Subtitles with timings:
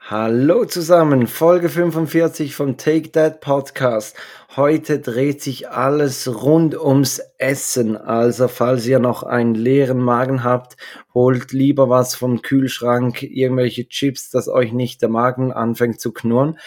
[0.00, 4.16] Hallo zusammen, Folge 45 vom Take That Podcast.
[4.56, 7.94] Heute dreht sich alles rund ums Essen.
[7.94, 10.78] Also falls ihr noch einen leeren Magen habt,
[11.12, 16.58] holt lieber was vom Kühlschrank, irgendwelche Chips, dass euch nicht der Magen anfängt zu knurren.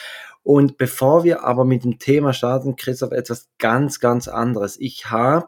[0.43, 4.77] Und bevor wir aber mit dem Thema starten, Christoph, etwas ganz, ganz anderes.
[4.79, 5.47] Ich habe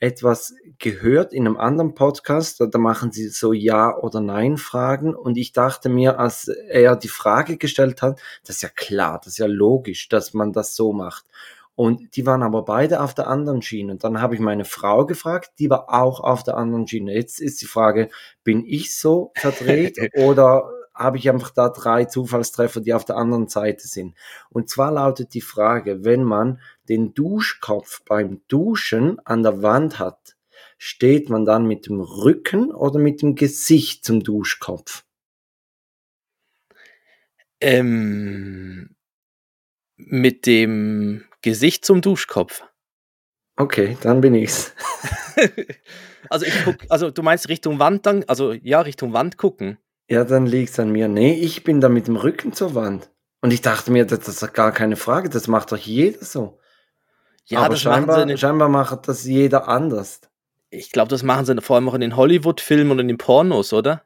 [0.00, 5.36] etwas gehört in einem anderen Podcast, da machen sie so Ja oder Nein Fragen und
[5.36, 9.38] ich dachte mir, als er die Frage gestellt hat, das ist ja klar, das ist
[9.38, 11.26] ja logisch, dass man das so macht.
[11.76, 13.92] Und die waren aber beide auf der anderen Schiene.
[13.92, 17.14] Und dann habe ich meine Frau gefragt, die war auch auf der anderen Schiene.
[17.14, 18.10] Jetzt ist die Frage,
[18.44, 23.48] bin ich so verdreht oder habe ich einfach da drei Zufallstreffer, die auf der anderen
[23.48, 24.14] Seite sind.
[24.50, 30.36] Und zwar lautet die Frage, wenn man den Duschkopf beim Duschen an der Wand hat,
[30.76, 35.04] steht man dann mit dem Rücken oder mit dem Gesicht zum Duschkopf?
[37.62, 38.94] Ähm,
[39.96, 42.62] mit dem Gesicht zum Duschkopf.
[43.56, 44.74] Okay, dann bin ich's.
[46.30, 49.78] also ich guck, also du meinst Richtung Wand dann, also ja, Richtung Wand gucken.
[50.10, 51.06] Ja, dann liegt's an mir.
[51.06, 53.08] Nee, ich bin da mit dem Rücken zur Wand.
[53.42, 56.58] Und ich dachte mir, das ist gar keine Frage, das macht doch jeder so.
[57.46, 60.20] Ja, Aber scheinbar, scheinbar macht das jeder anders.
[60.68, 63.72] Ich glaube, das machen sie vor allem auch in den Hollywood-Filmen und in den Pornos,
[63.72, 64.04] oder?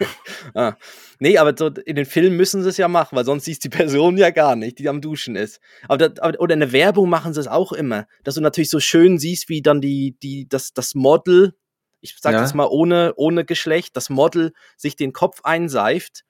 [0.54, 0.74] ah.
[1.18, 3.68] Nee, aber so in den Filmen müssen sie es ja machen, weil sonst siehst die
[3.68, 5.60] Person ja gar nicht, die am Duschen ist.
[5.86, 8.80] Aber, das, oder in der Werbung machen sie es auch immer, dass du natürlich so
[8.80, 11.54] schön siehst, wie dann die, die, das, das Model
[12.02, 12.42] ich sage ja.
[12.42, 16.24] das mal ohne, ohne Geschlecht, das Model sich den Kopf einseift,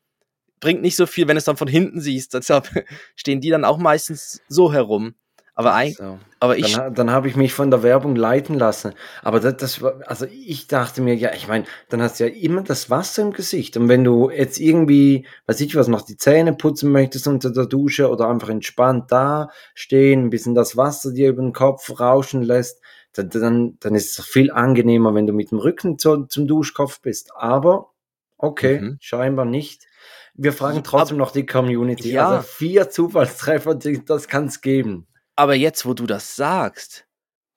[0.61, 2.35] bringt nicht so viel, wenn es dann von hinten siehst.
[2.35, 2.71] Deshalb
[3.17, 5.15] stehen die dann auch meistens so herum.
[5.55, 6.19] Aber, ein, so.
[6.41, 6.75] aber ich.
[6.75, 8.95] Dann, dann habe ich mich von der Werbung leiten lassen.
[9.23, 12.35] Aber das, das war, also ich dachte mir, ja, ich meine, dann hast du ja
[12.35, 13.77] immer das Wasser im Gesicht.
[13.77, 17.67] Und wenn du jetzt irgendwie, weiß ich was, noch die Zähne putzen möchtest unter der
[17.67, 22.43] Dusche oder einfach entspannt da stehen, ein bisschen das Wasser dir über den Kopf rauschen
[22.43, 22.82] lässt,
[23.13, 27.01] dann, dann, dann ist es viel angenehmer, wenn du mit dem Rücken zu, zum Duschkopf
[27.01, 27.33] bist.
[27.35, 27.93] Aber
[28.39, 28.99] okay, mhm.
[29.01, 29.87] scheinbar nicht.
[30.35, 32.13] Wir fragen trotzdem aber, noch die Community.
[32.13, 32.29] Ja.
[32.29, 35.07] Also vier Zufallstreffer, das kann es geben.
[35.37, 37.07] Aber jetzt, wo du das sagst,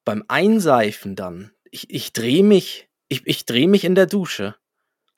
[0.04, 4.56] beim Einseifen dann, ich, ich drehe mich, ich, ich drehe mich in der Dusche.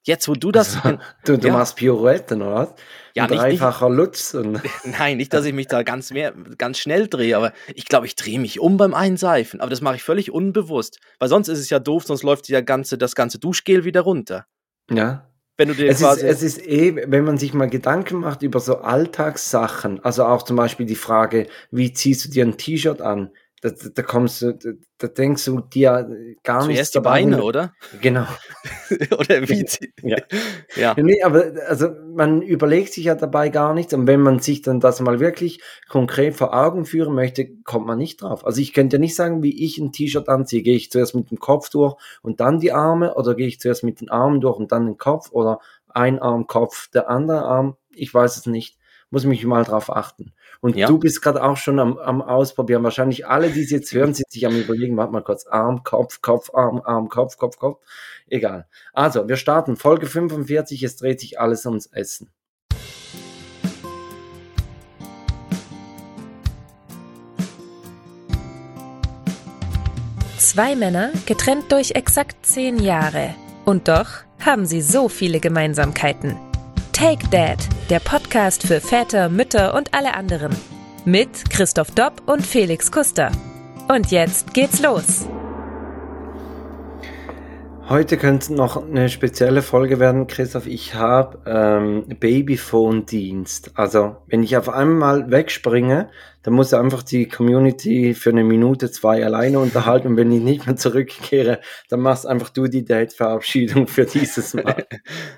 [0.07, 0.77] Jetzt, wo du das.
[0.83, 1.53] Also, du, du ja.
[1.53, 2.73] machst Pirouetten, oder was?
[3.13, 4.33] Ja, Ein nicht, dreifacher nicht, Lutz.
[4.33, 8.05] Und nein, nicht, dass ich mich da ganz, mehr, ganz schnell drehe, aber ich glaube,
[8.05, 9.59] ich drehe mich um beim Einseifen.
[9.59, 10.99] Aber das mache ich völlig unbewusst.
[11.19, 14.45] Weil sonst ist es ja doof, sonst läuft ja ganze, das ganze Duschgel wieder runter.
[14.89, 15.27] Ja.
[15.57, 18.61] Wenn du dir es, ist, es ist eh, wenn man sich mal Gedanken macht über
[18.61, 23.31] so Alltagssachen, also auch zum Beispiel die Frage, wie ziehst du dir ein T-Shirt an?
[23.61, 24.69] Da, da, kommst du, da,
[24.99, 26.75] da, denkst du dir gar nicht.
[26.75, 27.73] Zuerst die Beine, oder?
[28.01, 28.27] Genau.
[29.11, 29.65] oder wie?
[30.03, 30.17] Ja.
[30.75, 30.93] ja.
[30.95, 34.79] Nee, aber also man überlegt sich ja dabei gar nichts und wenn man sich dann
[34.79, 35.59] das mal wirklich
[35.89, 38.45] konkret vor Augen führen möchte, kommt man nicht drauf.
[38.45, 40.61] Also ich könnte ja nicht sagen, wie ich ein T-Shirt anziehe.
[40.61, 43.83] Gehe ich zuerst mit dem Kopf durch und dann die Arme oder gehe ich zuerst
[43.83, 47.75] mit den Armen durch und dann den Kopf oder ein Arm Kopf, der andere Arm?
[47.95, 48.77] Ich weiß es nicht
[49.09, 50.33] muss mich mal drauf achten.
[50.61, 50.87] Und ja.
[50.87, 52.83] du bist gerade auch schon am, am Ausprobieren.
[52.83, 56.21] Wahrscheinlich alle, die es jetzt hören, sind sich am überlegen, warte mal kurz, Arm, Kopf,
[56.21, 57.79] Kopf, Arm, Arm, Kopf, Kopf, Kopf.
[58.27, 58.67] Egal.
[58.93, 59.75] Also, wir starten.
[59.75, 62.31] Folge 45, es dreht sich alles ums Essen.
[70.37, 73.35] Zwei Männer, getrennt durch exakt zehn Jahre.
[73.65, 74.07] Und doch
[74.43, 76.37] haben sie so viele Gemeinsamkeiten.
[76.93, 77.59] Take Dad,
[77.89, 80.53] der Podcast für Väter, Mütter und alle anderen.
[81.05, 83.31] Mit Christoph Dopp und Felix Kuster.
[83.87, 85.25] Und jetzt geht's los.
[87.87, 90.67] Heute könnte noch eine spezielle Folge werden, Christoph.
[90.67, 93.71] Ich habe ähm, Babyphone-Dienst.
[93.75, 96.09] Also, wenn ich auf einmal wegspringe,
[96.43, 100.09] dann muss einfach die Community für eine Minute, zwei alleine unterhalten.
[100.09, 104.85] Und wenn ich nicht mehr zurückkehre, dann machst einfach du die Date-Verabschiedung für dieses Mal.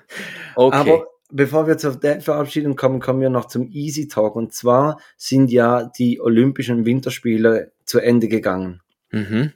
[0.55, 0.75] okay.
[0.75, 4.35] Aber bevor wir zur Verabschiedung kommen, kommen wir noch zum Easy Talk.
[4.35, 8.81] Und zwar sind ja die Olympischen Winterspiele zu Ende gegangen.
[9.11, 9.53] Mhm.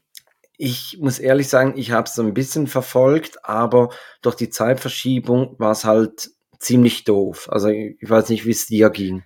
[0.58, 3.90] Ich muss ehrlich sagen, ich habe es so ein bisschen verfolgt, aber
[4.22, 7.50] durch die Zeitverschiebung war es halt ziemlich doof.
[7.52, 9.24] Also ich weiß nicht, wie es dir ging.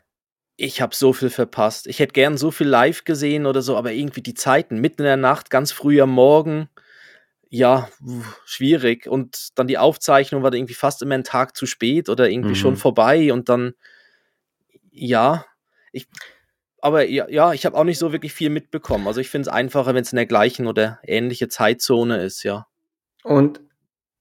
[0.55, 1.85] Ich habe so viel verpasst.
[1.85, 5.05] Ich hätte gern so viel live gesehen oder so, aber irgendwie die Zeiten, mitten in
[5.07, 6.67] der Nacht, ganz früh am Morgen,
[7.49, 7.89] ja,
[8.45, 9.07] schwierig.
[9.07, 12.55] Und dann die Aufzeichnung war irgendwie fast immer ein Tag zu spät oder irgendwie mhm.
[12.55, 13.73] schon vorbei und dann,
[14.91, 15.45] ja,
[15.91, 16.07] ich,
[16.81, 19.07] aber ja, ja ich habe auch nicht so wirklich viel mitbekommen.
[19.07, 22.67] Also ich finde es einfacher, wenn es in der gleichen oder ähnliche Zeitzone ist, ja.
[23.23, 23.61] Und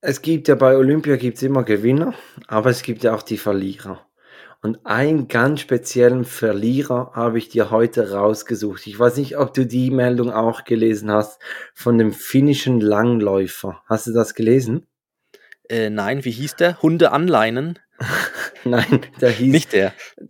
[0.01, 2.15] es gibt ja bei Olympia gibt's immer Gewinner,
[2.47, 4.07] aber es gibt ja auch die Verlierer.
[4.63, 8.87] Und einen ganz speziellen Verlierer habe ich dir heute rausgesucht.
[8.87, 11.41] Ich weiß nicht, ob du die Meldung auch gelesen hast
[11.75, 13.83] von dem finnischen Langläufer.
[13.87, 14.87] Hast du das gelesen?
[15.69, 16.81] Äh, nein, wie hieß der?
[16.83, 17.79] Hunde anleinen?
[18.65, 19.53] nein, der hieß.
[19.53, 19.93] Nicht der.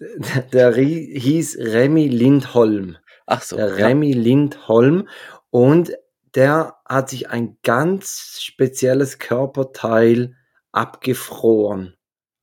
[0.52, 2.96] Der, der hieß Remy Lindholm.
[3.26, 3.56] Ach so.
[3.56, 4.19] Der Remy ja.
[4.19, 5.08] Lindholm.
[5.50, 5.93] Und
[6.34, 10.37] der hat sich ein ganz spezielles Körperteil
[10.70, 11.96] abgefroren.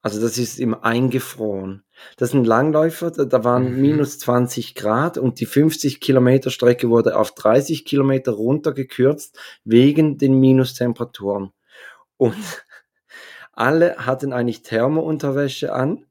[0.03, 1.85] Also das ist ihm eingefroren.
[2.17, 3.81] Das sind Langläufer, da, da waren mhm.
[3.81, 10.37] minus 20 Grad und die 50 Kilometer Strecke wurde auf 30 Kilometer runtergekürzt wegen den
[10.41, 11.53] Minustemperaturen.
[12.17, 12.35] Und
[13.53, 16.05] alle hatten eigentlich Thermounterwäsche an.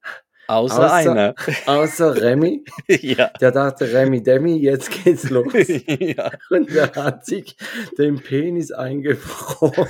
[0.49, 1.35] Außer, außer einer.
[1.67, 2.65] Außer Remy.
[2.89, 3.29] ja.
[3.43, 5.53] Der dachte, Remy Demi, jetzt geht's los.
[5.87, 6.31] ja.
[6.49, 7.59] Und der hat sich
[7.99, 9.89] den Penis eingefroren.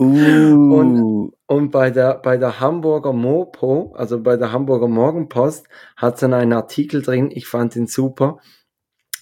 [0.00, 0.78] Uh.
[0.78, 6.20] Und, und bei der, bei der Hamburger Mopo, also bei der Hamburger Morgenpost, hat es
[6.20, 8.38] dann einen Artikel drin, ich fand ihn super.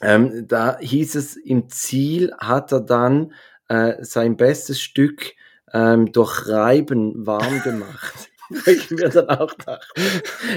[0.01, 3.33] Ähm, da hieß es, im Ziel hat er dann
[3.69, 5.33] äh, sein bestes Stück
[5.73, 8.31] ähm, durch Reiben warm gemacht.
[8.67, 9.81] ich mir dann auch dachte,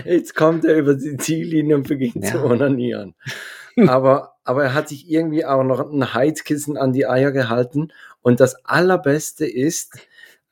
[0.05, 2.31] jetzt kommt er über die Ziellinie und beginnt ja.
[2.31, 3.15] zu onanieren.
[3.87, 7.91] Aber, aber er hat sich irgendwie auch noch ein Heizkissen an die Eier gehalten.
[8.21, 9.97] Und das Allerbeste ist,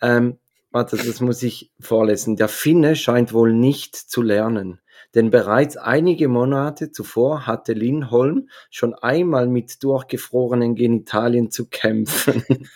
[0.02, 0.38] ähm,
[0.72, 2.36] warte, das muss ich vorlesen.
[2.36, 4.80] Der Finne scheint wohl nicht zu lernen.
[5.16, 12.44] Denn bereits einige Monate zuvor hatte Lindholm schon einmal mit durchgefrorenen Genitalien zu kämpfen.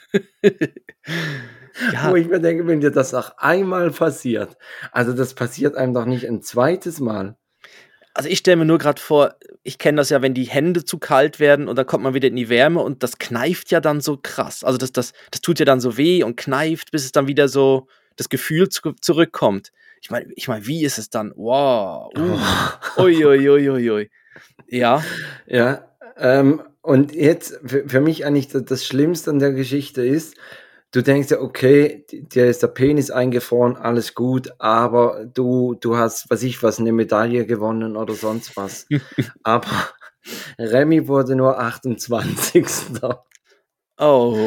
[1.93, 2.09] ja.
[2.09, 4.57] Wo ich mir denke, wenn dir das auch einmal passiert,
[4.91, 7.37] also das passiert einem doch nicht ein zweites Mal.
[8.13, 10.99] Also ich stelle mir nur gerade vor, ich kenne das ja, wenn die Hände zu
[10.99, 14.01] kalt werden und dann kommt man wieder in die Wärme und das kneift ja dann
[14.01, 14.63] so krass.
[14.63, 17.47] Also das, das, das tut ja dann so weh und kneift, bis es dann wieder
[17.47, 19.71] so das Gefühl zu, zurückkommt.
[20.01, 21.31] Ich meine, ich mein, wie ist es dann?
[21.35, 22.11] Wow.
[22.17, 24.11] Uh, ui, ui, ui, ui, ui.
[24.67, 25.03] Ja.
[25.47, 25.85] Ja.
[26.17, 30.35] Ähm, und jetzt für, für mich eigentlich das, das Schlimmste an der Geschichte ist,
[30.93, 36.29] du denkst ja, okay, dir ist der Penis eingefroren, alles gut, aber du, du hast,
[36.29, 38.87] was ich was, eine Medaille gewonnen oder sonst was.
[39.43, 39.67] aber
[40.57, 42.65] Remy wurde nur 28.
[43.99, 44.37] Oh.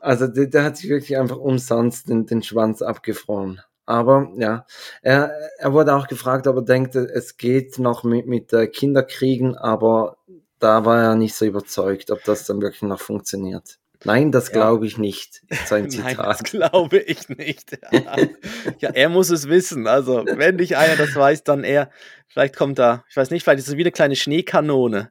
[0.00, 3.60] Also der, der, hat sich wirklich einfach umsonst den, den Schwanz abgefroren.
[3.84, 4.66] Aber ja,
[5.02, 10.18] er, er wurde auch gefragt, ob er denkt, es geht noch mit, mit Kinderkriegen, aber
[10.58, 13.78] da war er nicht so überzeugt, ob das dann wirklich noch funktioniert.
[14.04, 15.42] Nein, das glaube ich nicht.
[15.66, 16.16] Sein Zitat.
[16.16, 17.78] Nein, das glaube ich nicht.
[17.92, 18.16] Ja.
[18.78, 18.90] ja.
[18.90, 19.86] er muss es wissen.
[19.86, 21.90] Also, wenn nicht einer das weiß, dann er.
[22.28, 25.10] Vielleicht kommt da, ich weiß nicht, vielleicht ist es wie eine kleine Schneekanone.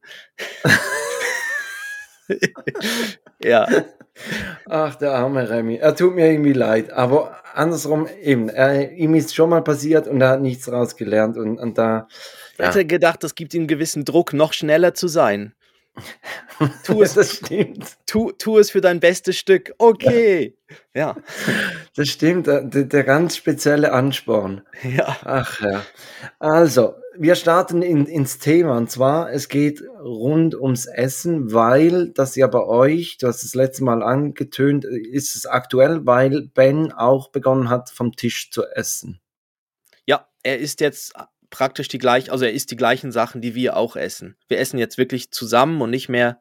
[3.43, 3.67] ja.
[4.67, 5.77] Ach, der arme Remy.
[5.77, 6.91] Er tut mir irgendwie leid.
[6.93, 11.37] Aber andersrum eben, er, ihm ist schon mal passiert und er hat nichts rausgelernt.
[11.37, 12.07] Und, und da.
[12.57, 12.65] Ja.
[12.67, 15.53] Hätte gedacht, das gibt ihm einen gewissen Druck, noch schneller zu sein.
[16.83, 17.97] Tu es, das stimmt.
[18.05, 19.73] Tu, tu es für dein bestes Stück.
[19.77, 20.55] Okay.
[20.94, 21.15] Ja.
[21.15, 21.17] ja.
[21.95, 24.61] Das stimmt, der, der, ganz spezielle Ansporn.
[24.83, 25.17] Ja.
[25.23, 25.83] Ach ja.
[26.39, 32.35] Also, wir starten in, ins Thema und zwar, es geht rund ums Essen, weil das
[32.35, 37.29] ja bei euch, du hast das letzte Mal angetönt, ist es aktuell, weil Ben auch
[37.29, 39.19] begonnen hat, vom Tisch zu essen.
[40.05, 41.13] Ja, er ist jetzt
[41.49, 44.35] praktisch die gleichen, also er isst die gleichen Sachen, die wir auch essen.
[44.47, 46.39] Wir essen jetzt wirklich zusammen und nicht mehr,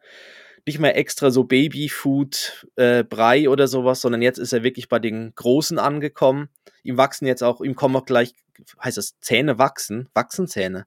[0.66, 4.98] nicht mehr extra so Babyfood, äh, Brei oder sowas, sondern jetzt ist er wirklich bei
[4.98, 6.48] den Großen angekommen.
[6.82, 8.34] Ihm wachsen jetzt auch, ihm kommen auch gleich,
[8.82, 10.86] heißt das, Zähne wachsen, wachsen Zähne.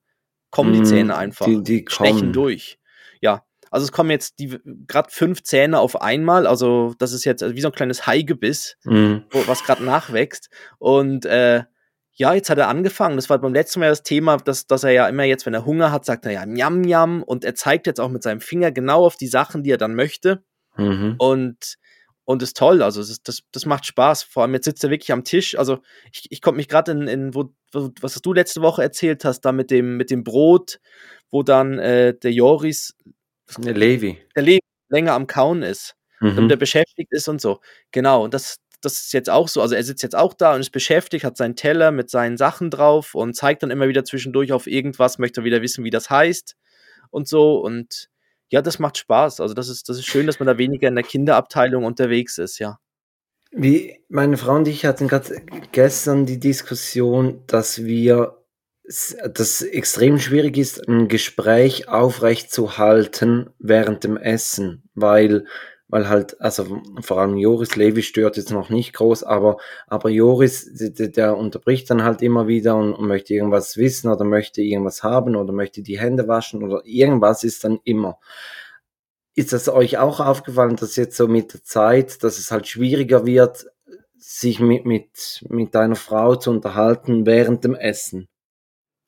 [0.52, 1.46] Kommen die mm, Zähne einfach.
[1.46, 2.80] Die, die stechen durch.
[3.22, 3.46] Ja.
[3.72, 4.58] Also es kommen jetzt die
[4.88, 9.18] gerade fünf Zähne auf einmal, also das ist jetzt wie so ein kleines Haigebiss, mm.
[9.30, 10.50] wo, was gerade nachwächst.
[10.80, 11.64] Und äh,
[12.20, 13.16] ja, jetzt hat er angefangen.
[13.16, 15.66] Das war beim letzten Mal das Thema, dass, dass er ja immer jetzt, wenn er
[15.66, 18.74] Hunger hat, sagt er ja Njam Njam und er zeigt jetzt auch mit seinem Finger
[18.74, 20.44] genau auf die Sachen, die er dann möchte.
[20.76, 21.16] Mhm.
[21.18, 21.76] Und,
[22.26, 22.84] und ist toll.
[22.84, 24.24] Also, das, das, das macht Spaß.
[24.24, 25.58] Vor allem jetzt sitzt er wirklich am Tisch.
[25.58, 25.80] Also,
[26.12, 29.42] ich, ich konnte mich gerade in, in wo, wo, was du letzte Woche erzählt hast,
[29.42, 30.82] da mit dem, mit dem Brot,
[31.32, 32.98] wo dann äh, der Joris,
[33.58, 34.60] der Levi, der Levi
[34.90, 36.36] länger am Kauen ist, mhm.
[36.36, 37.62] damit er beschäftigt ist und so.
[37.94, 38.26] Genau.
[38.26, 39.62] Und das, das ist jetzt auch so.
[39.62, 42.70] Also er sitzt jetzt auch da und ist beschäftigt, hat seinen Teller mit seinen Sachen
[42.70, 46.56] drauf und zeigt dann immer wieder zwischendurch auf irgendwas, möchte wieder wissen, wie das heißt
[47.12, 47.60] und so.
[47.60, 48.10] Und
[48.50, 49.42] ja, das macht Spaß.
[49.42, 52.60] Also das ist, das ist schön, dass man da weniger in der Kinderabteilung unterwegs ist,
[52.60, 52.80] ja.
[53.52, 58.36] Wie meine Frau und ich hatten gerade gestern die Diskussion, dass wir
[59.34, 65.46] das extrem schwierig ist, ein Gespräch aufrecht zu halten während dem Essen, weil
[65.90, 70.70] weil halt, also vor allem Joris Levi stört jetzt noch nicht groß, aber, aber Joris,
[70.72, 75.04] der, der unterbricht dann halt immer wieder und, und, möchte irgendwas wissen oder möchte irgendwas
[75.04, 78.20] haben oder möchte die Hände waschen oder irgendwas ist dann immer.
[79.34, 83.26] Ist das euch auch aufgefallen, dass jetzt so mit der Zeit, dass es halt schwieriger
[83.26, 83.66] wird,
[84.16, 88.28] sich mit, mit, mit deiner Frau zu unterhalten während dem Essen?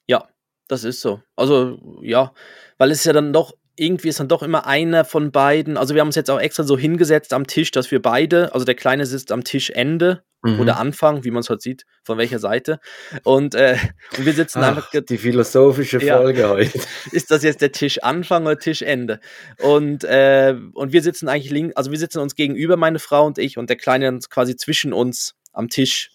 [0.08, 0.28] Ja,
[0.68, 1.22] das ist so.
[1.36, 2.34] Also, ja,
[2.80, 5.78] weil es ja dann doch irgendwie ist dann doch immer einer von beiden.
[5.78, 8.66] Also wir haben uns jetzt auch extra so hingesetzt am Tisch, dass wir beide, also
[8.66, 10.60] der Kleine sitzt am Tischende mhm.
[10.60, 12.80] oder Anfang, wie man es halt sieht, von welcher Seite.
[13.24, 13.78] Und, äh,
[14.18, 14.92] und wir sitzen Ach, einfach.
[14.92, 16.80] Die philosophische Folge ja, heute.
[17.12, 19.20] Ist das jetzt der Tischanfang oder Tischende?
[19.60, 23.38] Und, äh, und wir sitzen eigentlich links, also wir sitzen uns gegenüber, meine Frau und
[23.38, 26.10] ich, und der Kleine quasi zwischen uns am Tischende.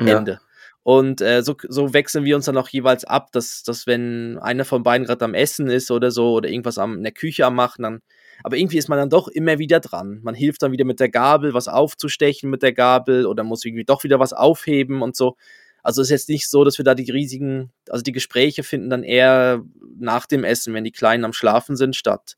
[0.00, 0.40] Ja.
[0.86, 4.64] Und äh, so, so wechseln wir uns dann auch jeweils ab, dass, dass wenn einer
[4.64, 7.56] von beiden gerade am Essen ist oder so oder irgendwas am, in der Küche am
[7.56, 8.02] Machen, dann.
[8.44, 10.20] Aber irgendwie ist man dann doch immer wieder dran.
[10.22, 13.82] Man hilft dann wieder mit der Gabel, was aufzustechen mit der Gabel oder muss irgendwie
[13.82, 15.34] doch wieder was aufheben und so.
[15.82, 19.02] Also ist jetzt nicht so, dass wir da die riesigen, also die Gespräche finden dann
[19.02, 19.64] eher
[19.98, 22.36] nach dem Essen, wenn die Kleinen am Schlafen sind, statt.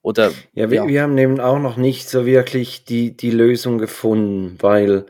[0.00, 0.88] Oder, ja, wir, ja.
[0.88, 5.04] wir haben eben auch noch nicht so wirklich die, die Lösung gefunden, weil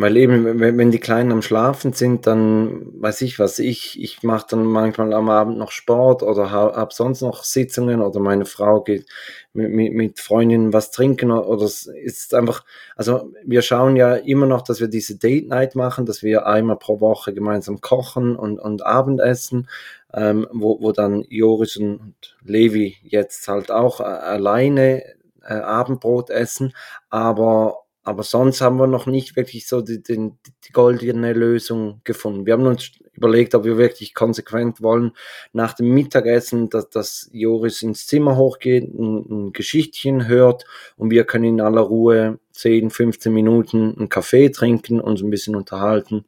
[0.00, 4.46] weil eben, wenn, die Kleinen am Schlafen sind, dann weiß ich was, ich, ich mache
[4.50, 8.80] dann manchmal am Abend noch Sport oder habe hab sonst noch Sitzungen oder meine Frau
[8.80, 9.06] geht
[9.54, 12.64] mit, mit, mit Freundinnen was trinken oder es ist einfach,
[12.94, 16.76] also wir schauen ja immer noch, dass wir diese Date Night machen, dass wir einmal
[16.76, 19.68] pro Woche gemeinsam kochen und, und Abendessen,
[20.14, 22.14] ähm, wo, wo dann Joris und
[22.44, 25.02] Levi jetzt halt auch äh, alleine
[25.42, 26.72] äh, Abendbrot essen,
[27.10, 30.30] aber aber sonst haben wir noch nicht wirklich so die, die,
[30.64, 32.46] die, goldene Lösung gefunden.
[32.46, 35.12] Wir haben uns überlegt, ob wir wirklich konsequent wollen,
[35.52, 40.64] nach dem Mittagessen, dass, dass Joris ins Zimmer hochgeht, ein, ein Geschichtchen hört
[40.96, 45.54] und wir können in aller Ruhe 10, 15 Minuten einen Kaffee trinken, uns ein bisschen
[45.54, 46.24] unterhalten.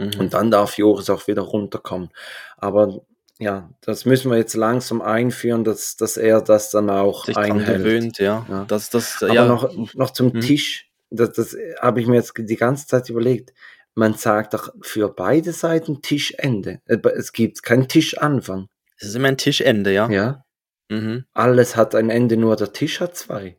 [0.00, 0.18] Mhm.
[0.18, 2.10] Und dann darf Joris auch wieder runterkommen.
[2.56, 3.00] Aber
[3.38, 7.78] ja, das müssen wir jetzt langsam einführen, dass, dass er das dann auch Sich einhält.
[7.78, 8.44] gewöhnt, ja.
[8.48, 8.64] ja.
[8.66, 9.46] Das, das, Aber ja.
[9.46, 10.40] noch, noch zum mhm.
[10.40, 13.52] Tisch das, das habe ich mir jetzt die ganze Zeit überlegt.
[13.94, 16.80] Man sagt doch für beide Seiten Tischende.
[16.86, 18.68] Äh, es gibt keinen Tischanfang.
[18.98, 20.08] Es ist immer ein Tischende, ja.
[20.10, 20.44] Ja.
[20.88, 21.24] Mhm.
[21.32, 23.58] Alles hat ein Ende, nur der Tisch hat zwei.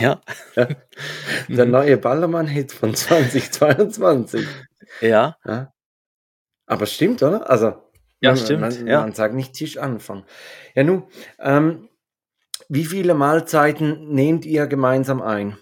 [0.00, 0.20] Ja.
[0.56, 0.68] ja.
[1.48, 4.46] Der neue Ballermann-Hit von 2022.
[5.00, 5.36] Ja.
[5.44, 5.72] ja.
[6.66, 7.48] Aber stimmt, oder?
[7.50, 7.74] Also,
[8.20, 8.60] ja, man, stimmt.
[8.60, 9.00] Man, ja.
[9.00, 10.24] man sagt nicht Tischanfang.
[10.74, 11.04] Ja, nun,
[11.38, 11.88] ähm,
[12.68, 15.58] wie viele Mahlzeiten nehmt ihr gemeinsam ein?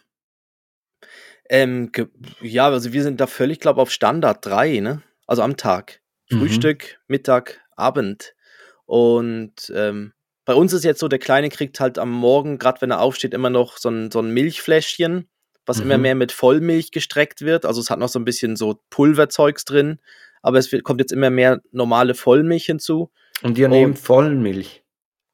[1.53, 1.93] Ähm,
[2.41, 5.03] ja, also wir sind da völlig, glaube auf Standard 3, ne?
[5.27, 6.01] Also am Tag.
[6.31, 6.39] Mhm.
[6.39, 8.35] Frühstück, Mittag, Abend.
[8.87, 10.15] Und ähm,
[10.47, 13.35] bei uns ist jetzt so, der Kleine kriegt halt am Morgen, gerade wenn er aufsteht,
[13.35, 15.29] immer noch so ein, so ein Milchfläschchen,
[15.67, 15.83] was mhm.
[15.85, 17.67] immer mehr mit Vollmilch gestreckt wird.
[17.67, 19.99] Also es hat noch so ein bisschen so Pulverzeugs drin,
[20.41, 23.11] aber es wird, kommt jetzt immer mehr normale Vollmilch hinzu.
[23.43, 24.83] Und ihr nehmt Vollmilch?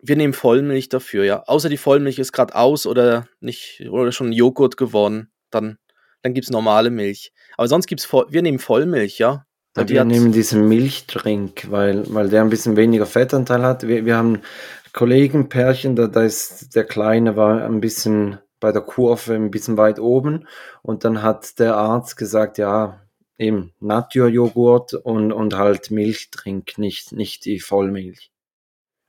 [0.00, 1.44] Wir nehmen Vollmilch dafür, ja.
[1.44, 5.78] Außer die Vollmilch ist gerade aus oder nicht oder schon Joghurt geworden, dann
[6.22, 7.32] dann gibt es normale Milch.
[7.56, 9.44] Aber sonst gibt es, wir nehmen Vollmilch, ja.
[9.76, 13.87] ja wir nehmen diesen Milchdrink, weil, weil der ein bisschen weniger Fettanteil hat.
[13.87, 14.42] Wir, wir haben
[14.92, 20.00] Kollegenpärchen, da, da ist der Kleine war ein bisschen bei der Kurve ein bisschen weit
[20.00, 20.48] oben
[20.82, 23.00] und dann hat der Arzt gesagt, ja,
[23.38, 28.32] eben Naturjoghurt und, und halt Milchdrink, nicht, nicht die Vollmilch.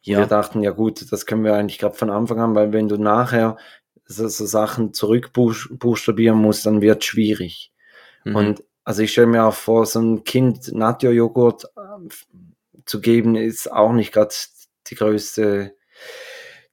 [0.02, 0.20] Ja.
[0.20, 2.98] Wir dachten, ja gut, das können wir eigentlich gerade von Anfang an, weil wenn du
[2.98, 3.58] nachher
[4.10, 7.72] so, so Sachen zurückbuchstabieren muss, dann wird schwierig.
[8.26, 8.36] Mhm.
[8.36, 12.10] Und also ich stelle mir auch vor, so ein Kind Natio-Joghurt äh,
[12.86, 14.34] zu geben, ist auch nicht gerade
[14.88, 15.76] die größte,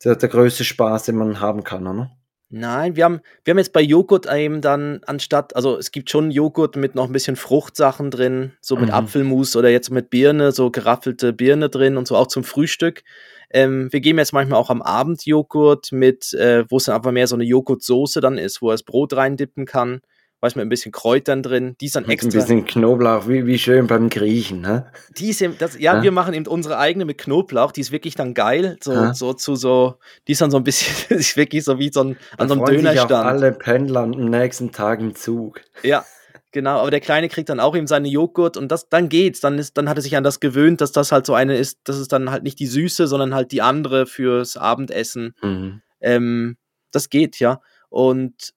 [0.02, 2.10] der, der größte Spaß, den man haben kann, oder?
[2.48, 6.30] Nein, wir haben, wir haben jetzt bei Joghurt eben dann anstatt, also es gibt schon
[6.30, 8.94] Joghurt mit noch ein bisschen Fruchtsachen drin, so mit mhm.
[8.94, 13.02] Apfelmus oder jetzt mit Birne, so geraffelte Birne drin und so auch zum Frühstück.
[13.50, 17.10] Ähm, wir geben jetzt manchmal auch am Abend Joghurt mit, äh, wo es dann einfach
[17.10, 20.00] mehr so eine Joghurtsoße dann ist, wo er das Brot reindippen kann.
[20.40, 21.76] Weiß mit ein bisschen Kräutern drin.
[21.80, 22.28] Die ist dann extra.
[22.28, 24.92] Ein bisschen Knoblauch, wie, wie schön beim Griechen, ne?
[25.16, 27.72] Die ist, das, ja, ja, wir machen eben unsere eigene mit Knoblauch.
[27.72, 28.76] Die ist wirklich dann geil.
[28.82, 29.14] So, ja.
[29.14, 29.96] so zu so,
[30.28, 32.64] die ist dann so ein bisschen, ist wirklich so wie so ein, an so einem
[32.64, 33.08] Dönerstand.
[33.08, 35.62] Sich auch alle Pendler am nächsten Tag im Zug.
[35.82, 36.04] Ja,
[36.56, 39.40] Genau, aber der Kleine kriegt dann auch eben seine Joghurt und das, dann geht's.
[39.40, 41.80] Dann, ist, dann hat er sich an das gewöhnt, dass das halt so eine ist,
[41.84, 45.34] das ist dann halt nicht die süße, sondern halt die andere fürs Abendessen.
[45.42, 45.82] Mhm.
[46.00, 46.56] Ähm,
[46.92, 47.60] das geht, ja.
[47.90, 48.54] Und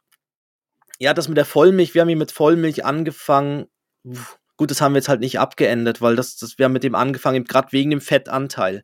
[1.00, 3.65] ja, das mit der Vollmilch, wir haben hier mit Vollmilch angefangen.
[4.58, 6.96] Gut, das haben wir jetzt halt nicht abgeendet, weil das, das wir haben mit dem
[6.96, 8.84] angefangen, gerade wegen dem Fettanteil.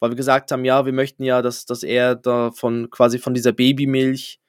[0.00, 3.34] Weil wir gesagt haben, ja, wir möchten ja, dass, dass er da von quasi von
[3.34, 4.40] dieser Babymilch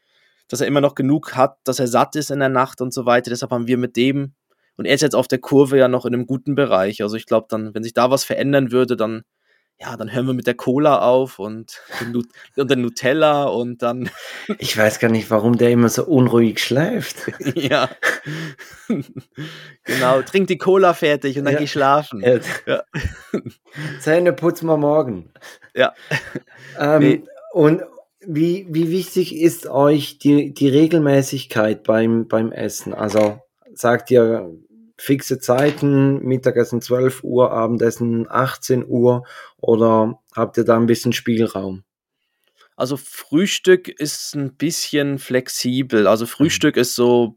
[0.52, 3.06] dass er immer noch genug hat, dass er satt ist in der Nacht und so
[3.06, 3.30] weiter.
[3.30, 4.34] Deshalb haben wir mit dem,
[4.76, 7.02] und er ist jetzt auf der Kurve ja noch in einem guten Bereich.
[7.02, 9.24] Also ich glaube dann, wenn sich da was verändern würde, dann
[9.82, 11.82] ja, dann hören wir mit der Cola auf und,
[12.56, 14.10] und der Nutella und dann.
[14.60, 17.32] Ich weiß gar nicht, warum der immer so unruhig schläft.
[17.56, 17.90] ja.
[19.84, 21.60] genau, trink die Cola fertig und dann ja.
[21.60, 22.22] geh schlafen.
[22.22, 22.40] Ja.
[22.68, 22.84] ja.
[24.00, 25.32] Zähne putzen wir morgen.
[25.74, 25.94] Ja.
[26.78, 27.24] Ähm, nee.
[27.52, 27.82] Und
[28.20, 32.94] wie, wie wichtig ist euch die, die Regelmäßigkeit beim, beim Essen?
[32.94, 33.40] Also
[33.74, 34.52] sagt ihr,
[35.02, 39.26] fixe Zeiten, Mittagessen 12 Uhr, Abendessen 18 Uhr
[39.58, 41.84] oder habt ihr da ein bisschen Spielraum?
[42.76, 46.08] Also Frühstück ist ein bisschen flexibel.
[46.08, 46.82] Also Frühstück mhm.
[46.82, 47.36] ist so,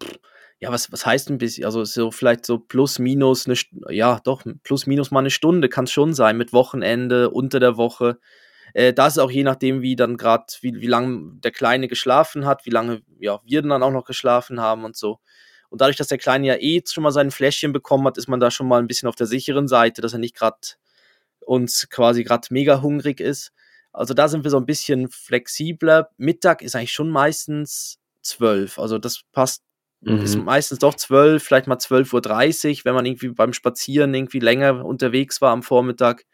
[0.61, 1.65] ja, was, was heißt ein bisschen?
[1.65, 3.57] Also so vielleicht so plus minus eine,
[3.89, 7.79] ja doch, plus minus mal eine Stunde kann es schon sein, mit Wochenende, unter der
[7.79, 8.19] Woche.
[8.75, 12.45] Äh, das ist auch je nachdem, wie dann gerade, wie, wie lange der Kleine geschlafen
[12.45, 15.19] hat, wie lange ja, wir dann auch noch geschlafen haben und so.
[15.75, 18.39] Und dadurch, dass der Kleine ja eh schon mal sein Fläschchen bekommen hat, ist man
[18.39, 20.57] da schon mal ein bisschen auf der sicheren Seite, dass er nicht gerade
[21.41, 23.51] uns quasi gerade mega hungrig ist.
[23.93, 26.11] Also da sind wir so ein bisschen flexibler.
[26.17, 28.79] Mittag ist eigentlich schon meistens zwölf.
[28.79, 29.65] Also das passt,
[30.01, 30.19] mhm.
[30.19, 34.85] ist meistens doch zwölf, vielleicht mal 12.30 Uhr, wenn man irgendwie beim Spazieren irgendwie länger
[34.85, 36.25] unterwegs war am Vormittag.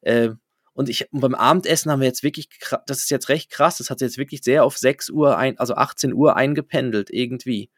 [0.00, 0.30] Äh,
[0.72, 2.48] und ich, beim Abendessen haben wir jetzt wirklich,
[2.86, 5.74] das ist jetzt recht krass, das hat jetzt wirklich sehr auf 6 Uhr, ein, also
[5.74, 7.68] 18 Uhr eingependelt irgendwie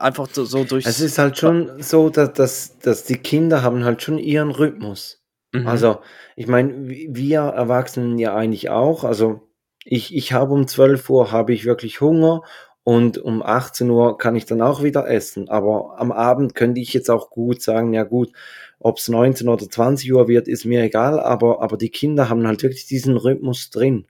[0.00, 0.86] einfach so, so durch.
[0.86, 5.22] Es ist halt schon so, dass, dass, dass die Kinder haben halt schon ihren Rhythmus.
[5.52, 5.66] Mhm.
[5.66, 5.98] Also,
[6.36, 9.04] ich meine, wir Erwachsenen ja eigentlich auch.
[9.04, 9.42] Also,
[9.84, 12.42] ich, ich habe um 12 Uhr habe ich wirklich Hunger
[12.82, 15.48] und um 18 Uhr kann ich dann auch wieder essen.
[15.48, 18.32] Aber am Abend könnte ich jetzt auch gut sagen, ja gut,
[18.78, 22.46] ob es 19 oder 20 Uhr wird, ist mir egal, aber, aber die Kinder haben
[22.46, 24.06] halt wirklich diesen Rhythmus drin.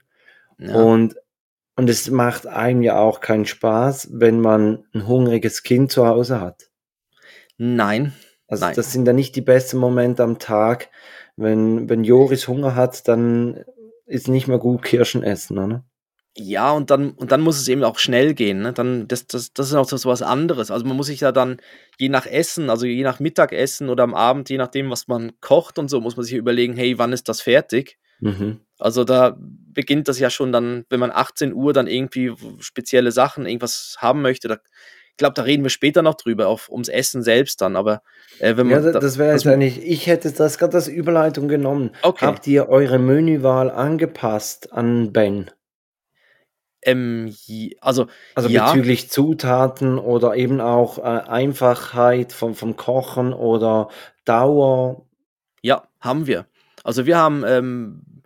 [0.57, 0.75] Ja.
[0.75, 1.15] Und
[1.75, 6.39] und es macht einem ja auch keinen Spaß, wenn man ein hungriges Kind zu Hause
[6.39, 6.69] hat.
[7.57, 8.13] Nein.
[8.47, 8.75] Also nein.
[8.75, 10.89] das sind ja nicht die besten Momente am Tag.
[11.35, 13.63] Wenn, wenn Joris Hunger hat, dann
[14.05, 15.83] ist nicht mehr gut Kirschen essen, oder?
[16.37, 18.61] Ja, und dann, und dann muss es eben auch schnell gehen.
[18.61, 18.73] Ne?
[18.73, 20.69] Dann, das, das, das ist auch so was anderes.
[20.69, 21.61] Also man muss sich ja dann
[21.97, 25.79] je nach Essen, also je nach Mittagessen oder am Abend, je nachdem, was man kocht
[25.79, 27.97] und so, muss man sich überlegen, hey, wann ist das fertig?
[28.19, 28.61] Mhm.
[28.79, 33.45] Also da beginnt das ja schon dann, wenn man 18 Uhr dann irgendwie spezielle Sachen,
[33.45, 34.47] irgendwas haben möchte.
[34.47, 34.57] Da,
[35.11, 37.75] ich glaube, da reden wir später noch drüber, auf, ums Essen selbst dann.
[37.75, 38.01] Aber
[38.39, 38.83] äh, wenn man.
[38.83, 41.91] Ja, das wäre jetzt eigentlich, ich hätte das gerade als Überleitung genommen.
[42.01, 42.25] Okay.
[42.25, 45.51] Habt ihr eure Menüwahl angepasst an Ben?
[46.85, 47.33] Ähm,
[47.81, 48.71] also, also ja.
[48.71, 53.89] bezüglich Zutaten oder eben auch äh, Einfachheit vom, vom Kochen oder
[54.23, 55.05] Dauer?
[55.61, 56.45] Ja, haben wir.
[56.85, 58.21] Also wir haben, ähm,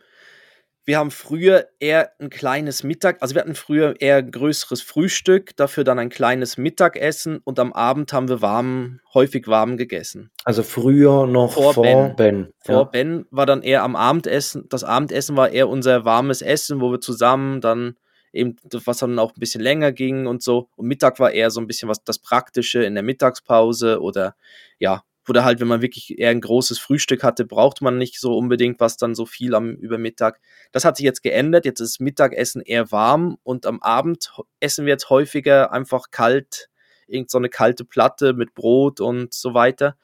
[0.84, 5.56] wir haben früher eher ein kleines Mittag, also wir hatten früher eher ein größeres Frühstück,
[5.56, 10.30] dafür dann ein kleines Mittagessen und am Abend haben wir warm, häufig warm gegessen.
[10.44, 12.16] Also früher noch vor, vor Ben.
[12.18, 12.54] ben.
[12.60, 12.84] Vor ja.
[12.84, 14.66] Ben war dann eher am Abendessen.
[14.68, 17.96] Das Abendessen war eher unser warmes Essen, wo wir zusammen dann
[18.34, 20.68] eben, was dann auch ein bisschen länger ging und so.
[20.76, 24.36] Und Mittag war eher so ein bisschen was das Praktische in der Mittagspause oder
[24.80, 28.38] ja, oder halt, wenn man wirklich eher ein großes Frühstück hatte, braucht man nicht so
[28.38, 30.40] unbedingt was dann so viel am Übermittag.
[30.72, 31.66] Das hat sich jetzt geändert.
[31.66, 36.70] Jetzt ist Mittagessen eher warm und am Abend essen wir jetzt häufiger einfach kalt,
[37.08, 39.98] irgend so eine kalte Platte mit Brot und so weiter.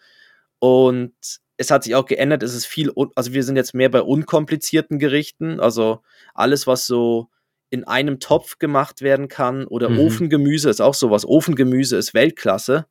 [0.59, 1.13] Und
[1.57, 2.43] es hat sich auch geändert.
[2.43, 5.59] Es ist viel, also wir sind jetzt mehr bei unkomplizierten Gerichten.
[5.59, 6.01] Also
[6.33, 7.29] alles, was so
[7.69, 9.99] in einem Topf gemacht werden kann oder mhm.
[9.99, 11.25] Ofengemüse ist auch sowas.
[11.25, 12.85] Ofengemüse ist Weltklasse.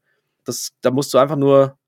[0.45, 1.79] Das, da musst du einfach nur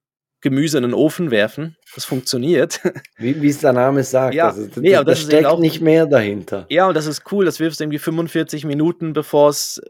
[0.48, 1.76] Gemüse in den Ofen werfen.
[1.96, 2.80] Das funktioniert.
[3.18, 4.32] Wie es der Name sagt.
[4.32, 6.66] Ja, also, nee, aber das, das steckt auch, nicht mehr dahinter.
[6.68, 7.44] Ja, und das ist cool.
[7.44, 9.82] Das wirfst du irgendwie 45 Minuten, bevor es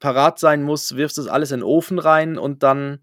[0.00, 2.98] parat sein muss, wirfst du das alles in den Ofen rein und dann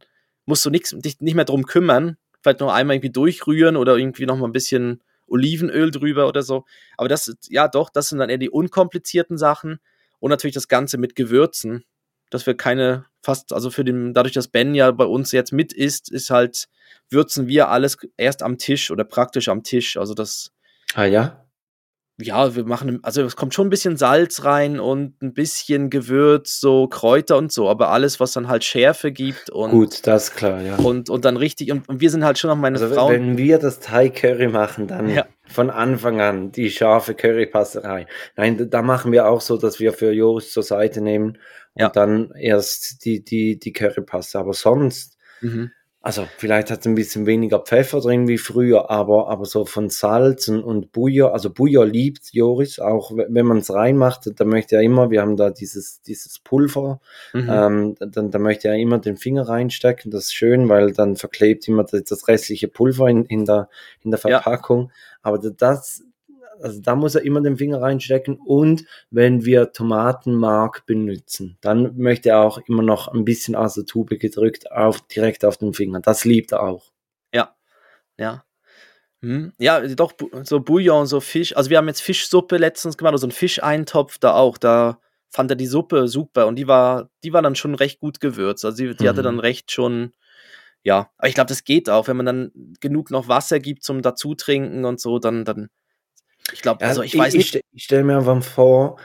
[0.45, 2.17] musst du nix, dich nicht mehr drum kümmern.
[2.43, 6.65] Vielleicht noch einmal irgendwie durchrühren oder irgendwie noch mal ein bisschen Olivenöl drüber oder so.
[6.97, 9.79] Aber das, ja doch, das sind dann eher die unkomplizierten Sachen.
[10.19, 11.83] Und natürlich das Ganze mit Gewürzen
[12.31, 15.71] dass wir keine fast, also für den, dadurch, dass Ben ja bei uns jetzt mit
[15.73, 16.67] ist, ist halt,
[17.09, 19.97] würzen wir alles erst am Tisch oder praktisch am Tisch.
[19.97, 20.51] Also das.
[20.95, 21.45] Ah ja?
[22.21, 26.59] Ja, wir machen, also es kommt schon ein bisschen Salz rein und ein bisschen Gewürz,
[26.59, 29.71] so Kräuter und so, aber alles, was dann halt Schärfe gibt und.
[29.71, 30.75] Gut, das ist klar, ja.
[30.77, 33.13] Und, und dann richtig, und, und wir sind halt schon noch meine also, Frauen.
[33.13, 35.25] Wenn wir das Thai Curry machen, dann ja.
[35.47, 38.07] von Anfang an die scharfe Currypasserei.
[38.35, 41.37] Nein, da machen wir auch so, dass wir für Joris zur Seite nehmen
[41.73, 41.89] und ja.
[41.89, 44.39] dann erst die, die, die Currypaste.
[44.39, 45.71] Aber sonst, mhm.
[46.03, 49.91] Also vielleicht hat es ein bisschen weniger Pfeffer drin wie früher, aber, aber so von
[49.91, 54.77] Salz und, und Bouillon, also Bouillon liebt Joris, auch wenn man es reinmacht, da möchte
[54.77, 57.01] er immer, wir haben da dieses, dieses Pulver,
[57.33, 57.49] mhm.
[57.51, 61.67] ähm, dann, da möchte er immer den Finger reinstecken, das ist schön, weil dann verklebt
[61.67, 63.69] immer das, das restliche Pulver in, in, der,
[64.03, 64.85] in der Verpackung.
[64.85, 64.89] Ja.
[65.21, 66.03] Aber das,
[66.61, 72.29] also da muss er immer den Finger reinstecken und wenn wir Tomatenmark benutzen, dann möchte
[72.29, 75.99] er auch immer noch ein bisschen aus der Tube gedrückt auf, direkt auf den Finger.
[75.99, 76.91] Das liebt er auch.
[77.33, 77.55] Ja,
[78.17, 78.43] ja.
[79.21, 79.53] Hm.
[79.59, 81.55] Ja, doch, so Bouillon, so Fisch.
[81.55, 84.57] Also wir haben jetzt Fischsuppe letztens gemacht, also einen Fischeintopf da auch.
[84.57, 88.19] Da fand er die Suppe super und die war, die war dann schon recht gut
[88.19, 88.65] gewürzt.
[88.65, 89.09] Also die, die mhm.
[89.09, 90.13] hatte dann recht schon,
[90.83, 94.01] ja, aber ich glaube, das geht auch, wenn man dann genug noch Wasser gibt zum
[94.01, 95.69] Dazutrinken und so, dann, dann
[96.53, 97.55] ich glaube, also ich, ich weiß nicht.
[97.55, 98.97] Ich, ich stelle mir einfach vor,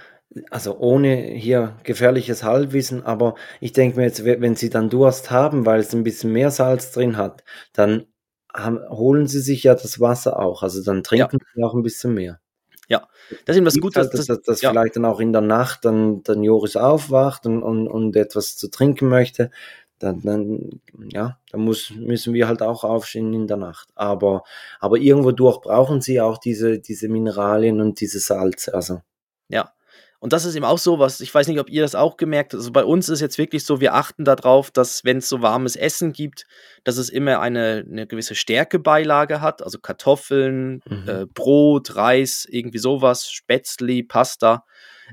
[0.50, 5.66] also ohne hier gefährliches Halbwissen, aber ich denke mir jetzt, wenn Sie dann Durst haben,
[5.66, 8.06] weil es ein bisschen mehr Salz drin hat, dann
[8.52, 10.62] haben, holen Sie sich ja das Wasser auch.
[10.62, 11.46] Also dann trinken ja.
[11.54, 12.40] Sie auch ein bisschen mehr.
[12.88, 13.08] Ja,
[13.44, 14.70] das ist eben das Gute, halt, dass, dass, dass ja.
[14.70, 18.70] vielleicht dann auch in der Nacht dann, dann Joris aufwacht und, und, und etwas zu
[18.70, 19.50] trinken möchte
[19.98, 20.80] dann, dann,
[21.10, 23.88] ja, dann muss, müssen wir halt auch aufstehen in der Nacht.
[23.94, 24.44] Aber,
[24.78, 28.74] aber irgendwo durch brauchen sie auch diese, diese Mineralien und diese Salze.
[28.74, 29.00] Also.
[29.48, 29.72] Ja.
[30.18, 32.52] Und das ist eben auch so was, ich weiß nicht, ob ihr das auch gemerkt
[32.52, 32.60] habt.
[32.60, 35.76] Also bei uns ist jetzt wirklich so, wir achten darauf, dass wenn es so warmes
[35.76, 36.46] Essen gibt,
[36.84, 41.08] dass es immer eine, eine gewisse Stärkebeilage hat, also Kartoffeln, mhm.
[41.08, 44.64] äh, Brot, Reis, irgendwie sowas, Spätzli, Pasta.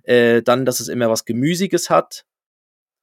[0.03, 2.25] Äh, dann, dass es immer was Gemüsiges hat,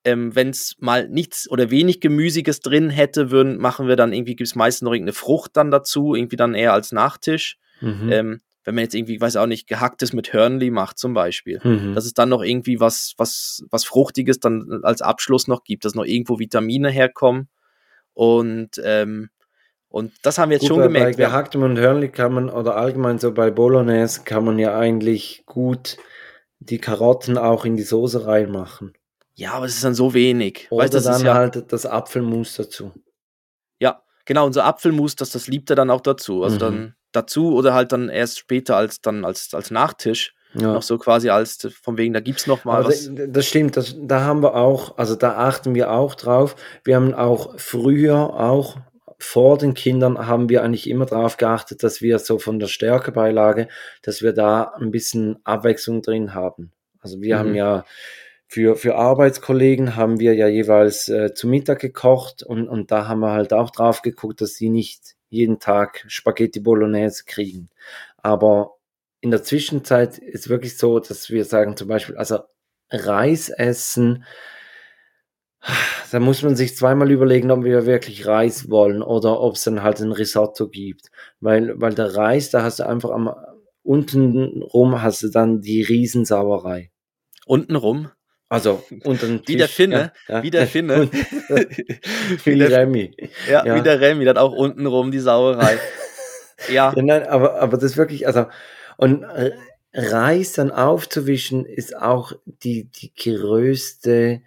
[0.04, 4.36] ähm, wenn es mal nichts oder wenig Gemüsiges drin hätte, würden, machen wir dann irgendwie,
[4.36, 7.58] gibt es meistens noch irgendeine Frucht dann dazu, irgendwie dann eher als Nachtisch.
[7.80, 8.12] Mhm.
[8.12, 11.94] Ähm, wenn man jetzt irgendwie, weiß auch nicht, gehacktes mit Hörnli macht zum Beispiel, mhm.
[11.94, 15.94] dass es dann noch irgendwie was, was, was Fruchtiges dann als Abschluss noch gibt, dass
[15.94, 17.48] noch irgendwo Vitamine herkommen.
[18.12, 19.30] Und, ähm,
[19.88, 21.16] und das haben wir jetzt gut, schon gemerkt.
[21.16, 25.42] Bei gehacktem und Hörnli kann man, oder allgemein so bei Bolognese kann man ja eigentlich
[25.46, 25.96] gut
[26.58, 28.92] die Karotten auch in die Soße reinmachen.
[29.40, 30.66] Ja, aber es ist dann so wenig.
[30.68, 32.92] Oder weißt, das dann ja, halt das Apfelmus dazu.
[33.78, 36.44] Ja, genau, unser Apfelmus, das, das liebt er dann auch dazu.
[36.44, 36.60] Also mhm.
[36.60, 40.34] dann dazu oder halt dann erst später als dann als, als Nachtisch.
[40.52, 40.74] Ja.
[40.74, 43.10] Noch so quasi als von wegen, da gibt es noch mal was.
[43.14, 46.54] Das stimmt, das, da haben wir auch, also da achten wir auch drauf.
[46.84, 48.76] Wir haben auch früher auch
[49.18, 53.68] vor den Kindern haben wir eigentlich immer darauf geachtet, dass wir so von der Stärkebeilage,
[54.02, 56.72] dass wir da ein bisschen Abwechslung drin haben.
[57.00, 57.38] Also wir mhm.
[57.38, 57.84] haben ja
[58.50, 63.20] für, für Arbeitskollegen haben wir ja jeweils äh, zu Mittag gekocht und, und da haben
[63.20, 67.70] wir halt auch drauf geguckt, dass sie nicht jeden Tag Spaghetti Bolognese kriegen.
[68.16, 68.74] Aber
[69.20, 72.40] in der Zwischenzeit ist wirklich so, dass wir sagen zum Beispiel, also
[72.90, 74.24] Reis essen,
[76.10, 79.84] da muss man sich zweimal überlegen, ob wir wirklich Reis wollen oder ob es dann
[79.84, 81.12] halt ein Risotto gibt.
[81.38, 83.32] Weil, weil der Reis, da hast du einfach am
[83.84, 86.90] unten rum hast du dann die Riesensauerei.
[87.46, 88.10] Unten rum?
[88.50, 89.54] Also unter den Tisch.
[89.54, 90.42] Wie der Finne, ja, ja.
[90.42, 91.08] wie der Finne.
[92.44, 93.16] wie der Remy.
[93.48, 95.78] Ja, ja, wie der Remy, dann auch untenrum die Sauerei.
[96.68, 96.92] ja.
[96.92, 97.02] ja.
[97.02, 98.46] Nein, aber, aber das wirklich, also,
[98.96, 99.24] und
[99.92, 104.42] Reis dann aufzuwischen ist auch die, die größte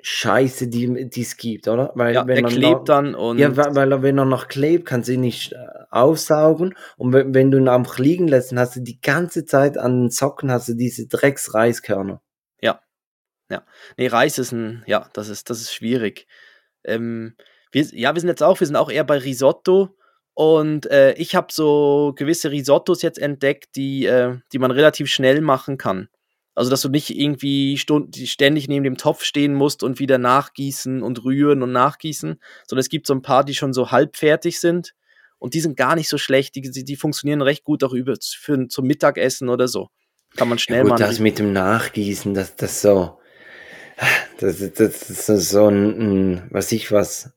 [0.00, 1.92] Scheiße, die es gibt, oder?
[1.94, 3.38] Weil ja, wenn er klebt noch, dann und.
[3.38, 5.56] Ja, weil, weil er, wenn er noch klebt, kann sie nicht äh,
[5.90, 6.74] aufsaugen.
[6.96, 10.02] Und wenn, wenn du ihn einfach liegen lässt, dann hast du die ganze Zeit an
[10.02, 12.20] den Socken hast du diese Drecksreiskörner.
[13.50, 13.64] Ja.
[13.96, 16.26] Nee, Reis ist ein, ja, das ist, das ist schwierig.
[16.84, 17.34] Ähm,
[17.72, 19.96] wir, ja, wir sind jetzt auch, wir sind auch eher bei Risotto.
[20.34, 25.40] Und äh, ich habe so gewisse Risottos jetzt entdeckt, die, äh, die man relativ schnell
[25.40, 26.08] machen kann.
[26.54, 31.02] Also, dass du nicht irgendwie stund ständig neben dem Topf stehen musst und wieder nachgießen
[31.02, 34.94] und rühren und nachgießen, sondern es gibt so ein paar, die schon so halbfertig sind.
[35.38, 36.56] Und die sind gar nicht so schlecht.
[36.56, 39.88] Die, die, die funktionieren recht gut auch über, für, zum Mittagessen oder so.
[40.36, 41.02] Kann man schnell ja, gut, machen.
[41.02, 43.18] Das mit dem Nachgießen, das, das so.
[44.38, 47.32] Das, das, ist so ein, ein, was ich was,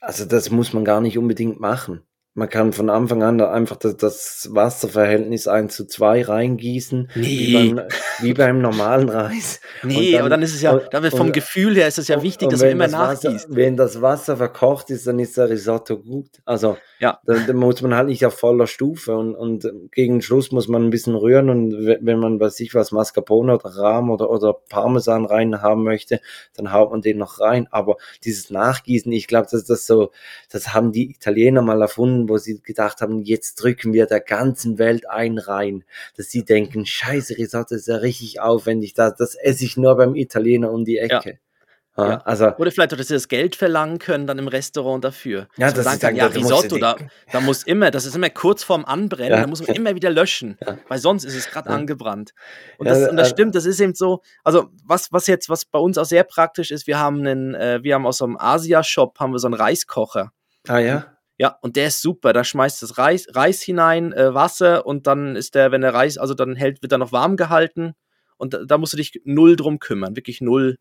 [0.00, 2.02] also das muss man gar nicht unbedingt machen.
[2.34, 7.26] Man kann von Anfang an einfach das, Wasserverhältnis 1 zu 2 reingießen, nee.
[7.26, 7.80] wie, beim,
[8.20, 9.60] wie beim normalen Reis.
[9.84, 12.22] Nee, dann, aber dann ist es ja, dann vom und, Gefühl her ist es ja
[12.22, 13.48] wichtig, dass man immer das nachgießt.
[13.48, 16.28] Wasser, wenn das Wasser verkocht ist, dann ist der Risotto gut.
[16.44, 17.18] Also ja.
[17.26, 20.84] dann, dann muss man halt nicht auf voller Stufe und, und gegen Schluss muss man
[20.84, 25.24] ein bisschen rühren und wenn man, weiß ich was, Mascarpone oder Rahm oder, oder Parmesan
[25.24, 26.20] rein haben möchte,
[26.54, 27.66] dann haut man den noch rein.
[27.72, 30.12] Aber dieses Nachgießen, ich glaube, dass das so,
[30.48, 34.78] das haben die Italiener mal erfunden, wo sie gedacht haben, jetzt drücken wir der ganzen
[34.78, 35.84] Welt ein rein,
[36.16, 40.14] dass sie denken, scheiße, Risotto ist ja richtig aufwendig, das, das esse ich nur beim
[40.14, 41.30] Italiener um die Ecke.
[41.30, 42.22] Ja, Ja.
[42.24, 45.48] Also, Oder vielleicht dass sie das Geld verlangen können dann im Restaurant dafür.
[45.58, 46.96] Ja, Dass man das sagen dann- ja, Risotto, da,
[47.30, 49.40] da muss immer, das ist immer kurz vorm Anbrennen, Ja.
[49.42, 50.56] da muss man immer wieder löschen,
[50.88, 52.32] weil sonst ist es gerade angebrannt.
[52.78, 55.66] Und das, und das äh, stimmt, das ist eben so, also was, was jetzt, was
[55.66, 58.38] bei uns auch sehr praktisch ist, wir haben einen, äh, wir haben aus so einem
[58.38, 60.32] Asia-Shop, haben wir so einen Reiskocher.
[60.68, 61.11] ah ja.
[61.38, 62.32] Ja, und der ist super.
[62.32, 66.18] Da schmeißt das Reis, Reis hinein, äh, Wasser und dann ist der, wenn der Reis,
[66.18, 67.94] also dann hält, wird er noch warm gehalten
[68.36, 70.76] und da, da musst du dich null drum kümmern, wirklich null.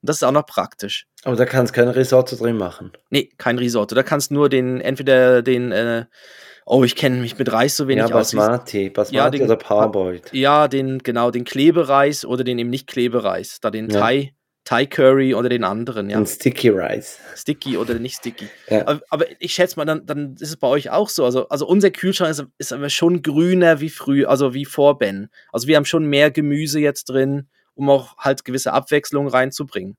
[0.00, 1.06] Und das ist auch noch praktisch.
[1.24, 2.92] Aber da kannst kein Risotto drin machen.
[3.10, 3.96] Nee, kein Risotto.
[3.96, 6.04] Da kannst nur den, entweder den, äh,
[6.66, 8.32] oh, ich kenne mich mit Reis so wenig ja, aus.
[8.32, 8.90] Basmati.
[8.90, 10.32] Basmati Ja, den- oder Parboiled.
[10.32, 13.58] Ja, den, genau, den Klebereis oder den eben nicht Klebereis.
[13.60, 13.98] Da den Ja.
[14.00, 14.34] Thai,
[14.68, 16.18] Thai Curry oder den anderen, ja.
[16.18, 17.18] Und Sticky Rice.
[17.34, 18.50] Sticky oder nicht Sticky.
[18.68, 18.86] Ja.
[18.86, 21.24] Aber, aber ich schätze mal, dann, dann ist es bei euch auch so.
[21.24, 25.30] Also, also unser Kühlschrank ist, ist aber schon grüner wie früh, also wie vor Ben.
[25.54, 29.96] Also wir haben schon mehr Gemüse jetzt drin, um auch halt gewisse Abwechslung reinzubringen.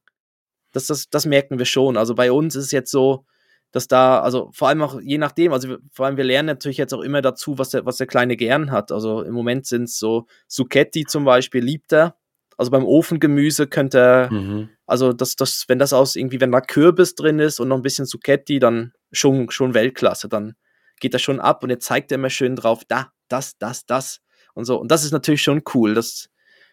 [0.71, 1.97] Das, das, das merken wir schon.
[1.97, 3.25] Also bei uns ist es jetzt so,
[3.71, 6.93] dass da, also vor allem auch je nachdem, also vor allem wir lernen natürlich jetzt
[6.93, 8.91] auch immer dazu, was der, was der Kleine gern hat.
[8.91, 12.15] Also im Moment sind es so Zucchetti zum Beispiel, liebt er.
[12.59, 14.69] Also beim Ofengemüse könnte er Mhm.
[14.85, 17.81] also das, das, wenn das aus irgendwie, wenn da Kürbis drin ist und noch ein
[17.83, 20.27] bisschen Zucchetti, dann schon, schon Weltklasse.
[20.27, 20.55] Dann
[20.99, 24.19] geht das schon ab und jetzt zeigt er immer schön drauf, da, das, das, das
[24.55, 24.77] und so.
[24.77, 26.27] Und das ist natürlich schon cool, dass,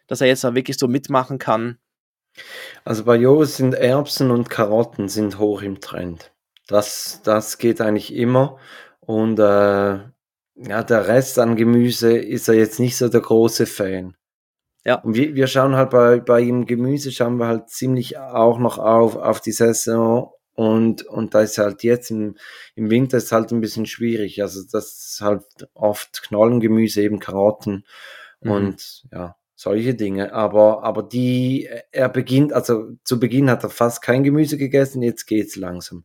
[0.08, 1.78] dass er jetzt da wirklich so mitmachen kann.
[2.84, 6.32] Also bei Joris sind Erbsen und Karotten sind hoch im Trend.
[6.66, 8.58] Das, das geht eigentlich immer.
[8.98, 14.16] Und äh, ja, der Rest an Gemüse ist er jetzt nicht so der große Fan.
[14.86, 14.96] Ja.
[15.00, 18.78] Und wir, wir schauen halt bei, bei ihm Gemüse, schauen wir halt ziemlich auch noch
[18.78, 20.32] auf, auf die Saison.
[20.54, 22.36] Und, und da ist halt jetzt im,
[22.76, 24.40] im Winter ist halt ein bisschen schwierig.
[24.42, 25.44] Also das ist halt
[25.74, 27.84] oft Knollengemüse, eben Karotten
[28.40, 28.50] Mhm.
[28.50, 30.32] und ja, solche Dinge.
[30.32, 35.26] Aber, aber die, er beginnt, also zu Beginn hat er fast kein Gemüse gegessen, jetzt
[35.26, 36.04] geht's langsam.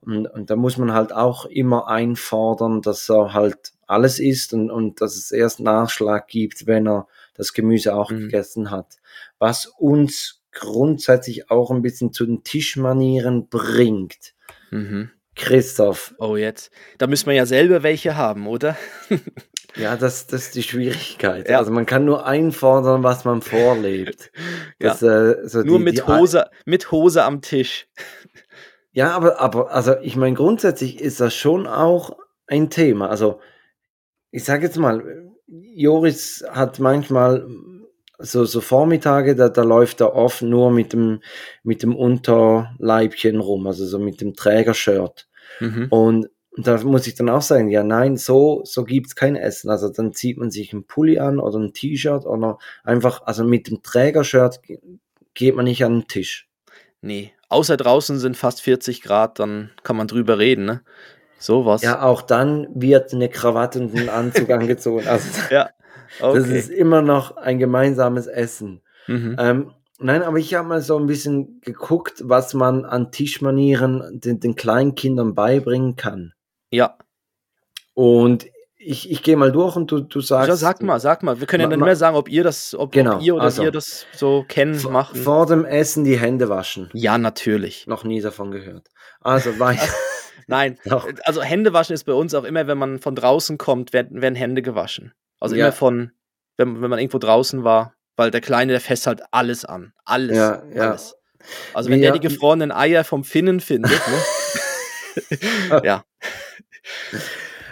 [0.00, 4.70] Und, und da muss man halt auch immer einfordern, dass er halt alles isst und,
[4.70, 7.06] und dass es erst Nachschlag gibt, wenn er
[7.38, 8.18] das Gemüse auch Mhm.
[8.24, 8.96] gegessen hat.
[9.38, 14.34] Was uns grundsätzlich auch ein bisschen zu den Tischmanieren bringt.
[14.70, 15.10] Mhm.
[15.36, 16.70] Christoph, Oh, jetzt.
[16.98, 18.76] Da müssen wir ja selber welche haben, oder?
[19.76, 21.48] ja, das, das ist die Schwierigkeit.
[21.48, 21.58] Ja.
[21.58, 24.32] Also man kann nur einfordern, was man vorlebt.
[24.80, 27.88] Das, äh, so Nur die- mit die- Hose, mit Hose am Tisch.
[28.90, 32.16] Ja, aber, aber, also ich meine, grundsätzlich ist das schon auch
[32.48, 33.08] ein Thema.
[33.10, 33.40] Also,
[34.32, 37.46] ich sage jetzt mal, Joris hat manchmal
[38.18, 41.20] so, so Vormittage, da, da läuft er oft nur mit dem,
[41.62, 45.28] mit dem Unterleibchen rum, also so mit dem Trägershirt.
[45.60, 45.86] Mhm.
[45.90, 49.70] Und da muss ich dann auch sagen, ja, nein, so, so gibt's kein Essen.
[49.70, 53.68] Also dann zieht man sich einen Pulli an oder ein T-Shirt oder einfach, also mit
[53.68, 54.80] dem Trägershirt ge-
[55.34, 56.48] geht man nicht an den Tisch.
[57.00, 57.32] Nee.
[57.48, 60.82] Außer draußen sind fast 40 Grad, dann kann man drüber reden, ne?
[61.38, 61.82] Sowas.
[61.82, 65.06] Ja, auch dann wird eine Krawatte und ein Anzug angezogen.
[65.06, 65.70] Also Ja.
[66.20, 66.58] das Okay.
[66.58, 68.82] ist immer noch ein gemeinsames Essen.
[69.06, 69.36] Mhm.
[69.38, 74.40] Ähm, nein, aber ich habe mal so ein bisschen geguckt, was man an Tischmanieren den,
[74.40, 76.32] den kleinen Kindern beibringen kann.
[76.70, 76.96] Ja.
[77.94, 78.46] Und
[78.80, 80.48] ich, ich gehe mal durch und du, du sagst.
[80.48, 81.40] Ja, sag mal, sag mal.
[81.40, 83.62] Wir können ja dann mehr sagen, ob ihr das, ob, Genau, ob ihr oder also.
[83.64, 85.16] ihr das so kennen, machen.
[85.20, 86.88] Vor dem Essen die Hände waschen.
[86.92, 87.86] Ja, natürlich.
[87.86, 88.88] Noch nie davon gehört.
[89.20, 89.82] Also weiter.
[90.46, 90.78] Nein,
[91.24, 94.34] also Hände waschen ist bei uns auch immer, wenn man von draußen kommt, werden, werden
[94.34, 95.12] Hände gewaschen.
[95.40, 95.66] Also Ja.
[95.66, 96.12] immer von,
[96.56, 99.92] wenn, wenn man irgendwo draußen war, weil der Kleine, der fasst halt alles an.
[100.04, 100.36] Alles.
[100.36, 100.88] Ja, ja.
[100.90, 101.14] Alles.
[101.74, 105.80] Also wenn Wir- der die gefrorenen Eier vom Finnen findet, ne?
[105.84, 106.04] ja.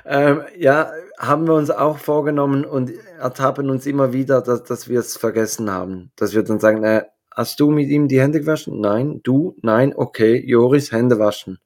[0.04, 5.00] Ähm, ja, haben wir uns auch vorgenommen und ertappen uns immer wieder, dass, dass wir
[5.00, 6.12] es vergessen haben.
[6.16, 7.02] Dass wir dann sagen, äh,
[7.34, 8.80] hast du mit ihm die Hände gewaschen?
[8.80, 9.20] Nein.
[9.24, 9.56] Du?
[9.62, 9.92] Nein.
[9.96, 10.40] Okay.
[10.46, 11.58] Joris, Hände waschen.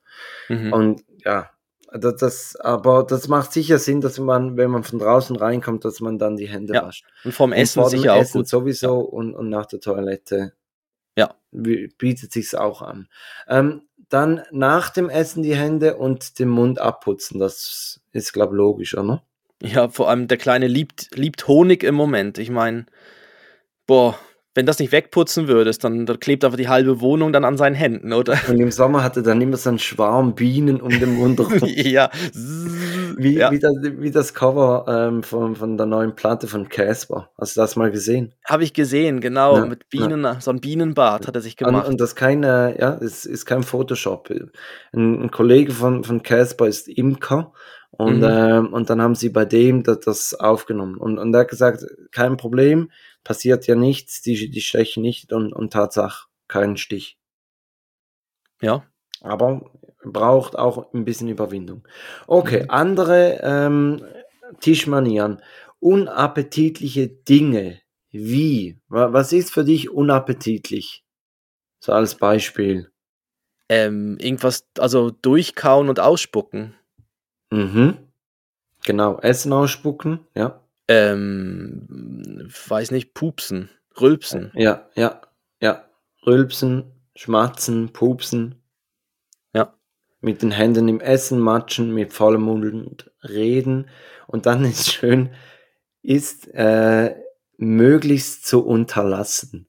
[0.50, 0.72] Mhm.
[0.72, 1.50] Und ja,
[1.92, 6.00] das, das, aber das macht sicher Sinn, dass man, wenn man von draußen reinkommt, dass
[6.00, 7.04] man dann die Hände Ja, wascht.
[7.24, 8.48] Und vom Und Essen vor dem sicher auch Essen gut.
[8.48, 10.52] sowieso und, und nach der Toilette
[11.16, 11.34] Ja.
[11.50, 13.08] wie- bietet sich's auch an.
[13.48, 17.38] Ähm, dann nach dem Essen die Hände und den Mund abputzen.
[17.40, 19.22] Das ist, glaube logisch, oder?
[19.62, 22.38] Ja, vor allem der Kleine liebt, liebt Honig im Moment.
[22.38, 22.86] Ich meine,
[23.86, 24.18] boah,
[24.54, 27.76] wenn das nicht wegputzen würdest, dann, dann klebt einfach die halbe Wohnung dann an seinen
[27.76, 28.36] Händen, oder?
[28.48, 31.60] Und im Sommer hatte dann immer so einen Schwarm Bienen um den Mund rum.
[31.62, 32.10] ja.
[33.16, 33.50] Wie, ja.
[33.52, 37.30] wie, das, wie das Cover ähm, von, von der neuen Platte von Casper.
[37.38, 38.34] Hast du das mal gesehen?
[38.44, 39.56] Habe ich gesehen, genau.
[39.56, 41.88] Ja, mit Bienen, so ein Bienenbad hat er sich Und, gemacht.
[41.88, 44.30] und das kein, äh, ja, es ist kein Photoshop.
[44.92, 47.52] Ein, ein Kollege von, von Casper ist Imker
[47.90, 48.24] und, Mhm.
[48.28, 50.96] ähm, und dann haben sie bei dem das, das aufgenommen.
[50.96, 52.90] Und, und er hat gesagt, kein Problem,
[53.24, 57.18] passiert ja nichts, die, die stechen nicht und, und Tatsache keinen Stich.
[58.60, 58.84] Ja.
[59.22, 59.70] Aber
[60.04, 61.86] braucht auch ein bisschen Überwindung.
[62.26, 64.02] Okay, andere ähm,
[64.60, 65.42] Tischmanieren.
[65.78, 67.80] Unappetitliche Dinge.
[68.10, 68.80] Wie?
[68.88, 71.04] Wa- Was ist für dich unappetitlich?
[71.80, 72.90] So als Beispiel.
[73.68, 76.76] Ähm, irgendwas, also durchkauen und ausspucken.
[77.50, 77.98] Mhm.
[78.84, 80.60] Genau, Essen ausspucken, ja.
[80.92, 84.50] Ähm, weiß nicht, pupsen, rülpsen.
[84.56, 85.20] Ja, ja,
[85.60, 85.84] ja.
[86.26, 88.56] Rülpsen, schmatzen, pupsen.
[89.54, 89.72] Ja.
[90.20, 93.88] Mit den Händen im Essen matschen, mit vollem Mund reden.
[94.26, 95.30] Und dann ist schön,
[96.02, 97.14] ist äh,
[97.56, 99.68] möglichst zu unterlassen.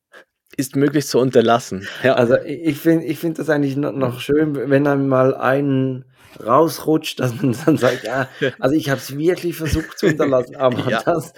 [0.57, 1.87] Ist möglich zu unterlassen.
[2.01, 2.15] Ja.
[2.15, 6.05] Also ich finde ich finde das eigentlich noch, schön, wenn dann mal einen
[6.39, 10.89] rausrutscht, dass man dann sagt, ja, also ich habe es wirklich versucht zu unterlassen, aber
[10.89, 11.01] Ja.
[11.03, 11.33] das,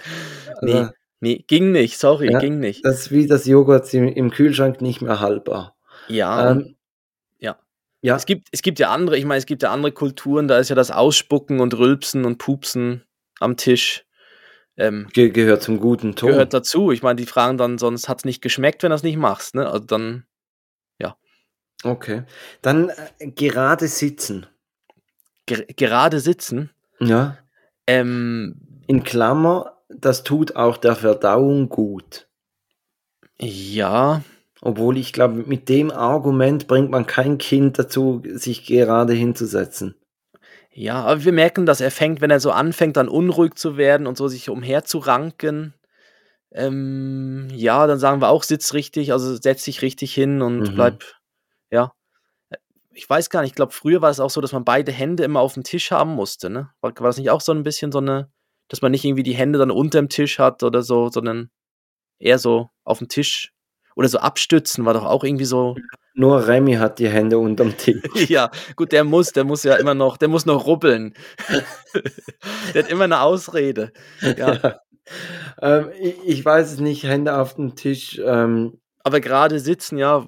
[0.62, 2.84] Nee, also, nee, ging nicht, sorry, Ja, ging nicht.
[2.84, 5.76] das ist wie das Joghurt im, im Kühlschrank nicht mehr haltbar.
[6.08, 6.76] Ja, Ähm,
[7.38, 7.58] ja.
[8.02, 10.58] ja, es gibt, es gibt ja andere, ich meine, es gibt ja andere Kulturen, da
[10.58, 13.04] ist ja das Ausspucken und Rülpsen und Pupsen
[13.40, 14.04] am Tisch.
[14.76, 16.30] Ähm, ge gehört zum guten Ton.
[16.30, 16.90] gehört dazu.
[16.90, 19.54] Ich meine, die fragen dann, sonst hat es nicht geschmeckt, wenn du es nicht machst.
[19.54, 19.68] Ne?
[19.70, 20.26] Also dann,
[21.84, 22.22] Okay.
[22.62, 24.46] Dann äh, gerade sitzen.
[25.46, 26.70] Ger gerade sitzen.
[27.00, 27.38] Ja.
[27.86, 32.28] Ähm, In Klammer, das tut auch der Verdauung gut.
[33.38, 34.22] ja,
[34.60, 39.94] Obwohl ich glaube, mit dem Argument bringt man kein Kind dazu, sich gerade hinzusetzen.
[40.72, 44.06] ja, aber wir merken, dass er fängt, wenn er so anfängt, dann unruhig zu werden
[44.06, 45.74] und so sich umherzuranken.
[46.52, 50.74] Ähm, ja, dann sagen wir auch, sitz richtig, also setz dich richtig hin und Mhm.
[50.74, 51.04] bleib,
[51.70, 51.92] ja.
[52.94, 55.24] Ich weiß gar nicht, ich glaube, früher war es auch so, dass man beide Hände
[55.24, 56.70] immer auf dem Tisch haben musste, ne?
[56.80, 58.30] War, war das nicht auch so ein bisschen so eine,
[58.68, 61.50] dass man nicht irgendwie die Hände dann unter dem Tisch hat oder so, sondern
[62.18, 63.52] eher so auf dem Tisch
[63.96, 65.76] oder so abstützen, war doch auch irgendwie so,
[66.14, 68.02] Nur Remy hat die Hände unterm Tisch.
[68.28, 71.14] ja, gut, der muss, der muss ja immer noch, der muss noch rubbeln.
[72.74, 73.92] der hat immer eine Ausrede.
[74.20, 74.78] Ja,
[75.60, 78.20] ähm, ich, ich weiß es nicht, Hände auf dem Tisch.
[78.24, 80.26] Ähm, aber gerade sitzen, ja,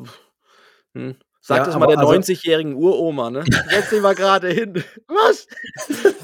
[0.94, 1.16] hm.
[1.49, 3.45] Sag Ja, das mal der also- 90-jährigen Uroma, ne?
[3.71, 4.83] Setz dich mal gerade hin.
[5.07, 5.47] Was?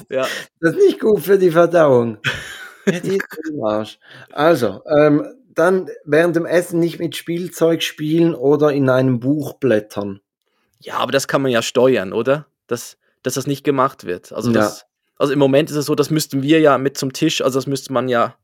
[0.09, 0.27] ja,
[0.59, 2.17] das ist nicht gut für die Verdauung.
[2.85, 3.97] Die ist im Arsch.
[4.33, 10.19] Also, ähm, dann während dem Essen nicht mit Spielzeug spielen oder in einem Buch blättern.
[10.79, 12.45] ja, aber das kann man ja steuern, oder?
[12.67, 14.33] Dass, dass das nicht gemacht wird.
[14.33, 14.59] Also, Ja.
[14.59, 14.85] das,
[15.17, 17.67] also im Moment ist es so, das müssten wir ja mit zum Tisch, also das
[17.67, 18.35] müsste man ja.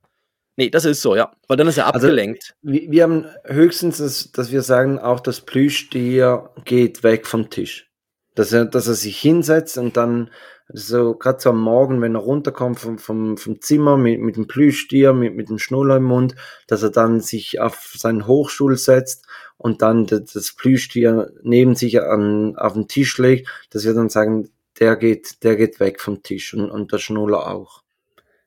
[0.60, 1.32] Nee, das ist so, ja.
[1.48, 2.54] Weil dann ist er Also- abgelenkt.
[2.62, 7.89] Wir, wir haben höchstens, das, dass wir sagen, auch das Plüschtier geht weg vom Tisch.
[8.36, 10.32] Dass er, dass er sich hinsetzt und dann
[10.67, 14.48] so, gerade so am Morgen, wenn er runterkommt vom, vom, vom Zimmer mit, mit dem
[14.48, 16.36] Plüschtier, mit, mit dem Schnuller im Mund,
[16.67, 22.02] dass er dann sich auf seinen Hochstuhl setzt und dann das, das Plüschtier neben sich
[22.02, 24.50] an, auf den Tisch legt, dass wir dann sagen,
[24.82, 27.82] der geht, der geht weg vom Tisch und, und der Schnuller auch.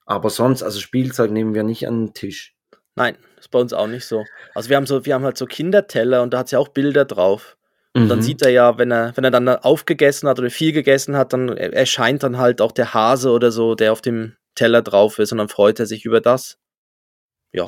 [0.06, 2.54] Aber sonst, also Spielzeug nehmen wir nicht an den Tisch.
[2.94, 4.24] Nein, ist bei uns auch nicht so.
[4.54, 6.68] Also wir haben so, wir haben halt so Kinderteller und da hat es ja auch
[6.68, 7.56] Bilder drauf.
[7.94, 8.22] Und dann Mhm.
[8.22, 11.48] sieht er ja, wenn er, wenn er dann aufgegessen hat oder viel gegessen hat, dann
[11.50, 15.38] erscheint dann halt auch der Hase oder so, der auf dem Teller drauf ist und
[15.38, 16.58] dann freut er sich über das.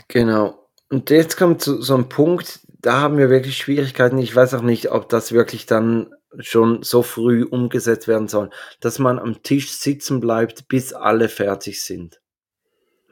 [0.08, 0.68] Genau.
[0.90, 4.18] Und jetzt kommt so, so ein Punkt, da haben wir wirklich Schwierigkeiten.
[4.18, 8.98] Ich weiß auch nicht, ob das wirklich dann schon so früh umgesetzt werden soll, dass
[8.98, 12.20] man am Tisch sitzen bleibt, bis alle fertig sind.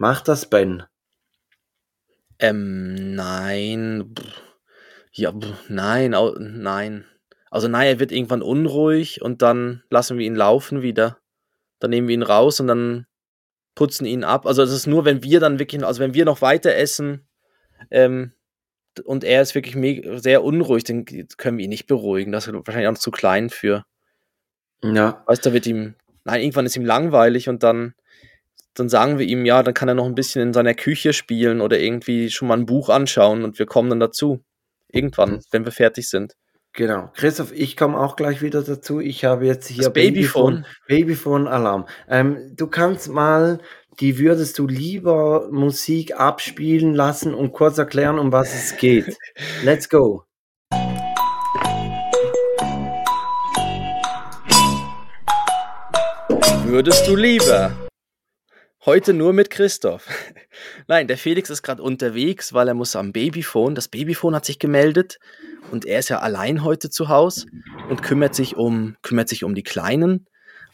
[0.03, 0.83] Macht das Ben?
[2.41, 4.13] Ähm, nein.
[5.13, 5.33] Ja,
[5.69, 7.05] nein, nein.
[7.53, 11.19] Also nein, er wird irgendwann unruhig und dann lassen wir ihn laufen wieder.
[11.79, 13.07] Dann nehmen wir ihn raus und dann
[13.77, 14.45] putzen ihn ab.
[14.45, 17.29] Also es ist nur, wenn wir dann wirklich, also wenn wir noch weiter essen
[17.93, 18.33] ähm,
[19.05, 19.77] und er ist wirklich
[20.21, 22.33] sehr unruhig, dann können wir ihn nicht beruhigen.
[22.33, 23.85] Das ist wahrscheinlich auch noch zu klein für.
[24.83, 25.23] Ja.
[25.27, 27.95] Weißt du, da wird ihm, nein, irgendwann ist ihm langweilig und dann,
[28.75, 31.61] dann sagen wir ihm, ja, dann kann er noch ein bisschen in seiner Küche spielen
[31.61, 34.41] oder irgendwie schon mal ein Buch anschauen und wir kommen dann dazu.
[34.89, 35.41] Irgendwann, Mhm.
[35.51, 36.35] wenn wir fertig sind.
[36.75, 37.11] Genau.
[37.15, 38.99] Christoph, ich komme auch gleich wieder dazu.
[39.01, 40.65] Ich habe jetzt hier Das Babyphone.
[40.89, 41.87] Babyphone-Alarm.
[42.09, 43.61] Ähm, du kannst mal
[44.01, 49.17] die würdest du lieber Musik abspielen lassen und kurz erklären, um was es geht.
[49.65, 50.25] Let's go.
[56.65, 57.71] Würdest du lieber?
[58.85, 60.09] Heute nur mit Christoph.
[60.89, 63.77] Nein, der Felix ist gerade unterwegs, weil er muss am Babyphone.
[63.77, 65.19] Das Babyphone hat sich gemeldet
[65.71, 67.47] und er ist ja allein heute zu Hause
[67.89, 70.27] und kümmert sich um kümmert sich um die Kleinen.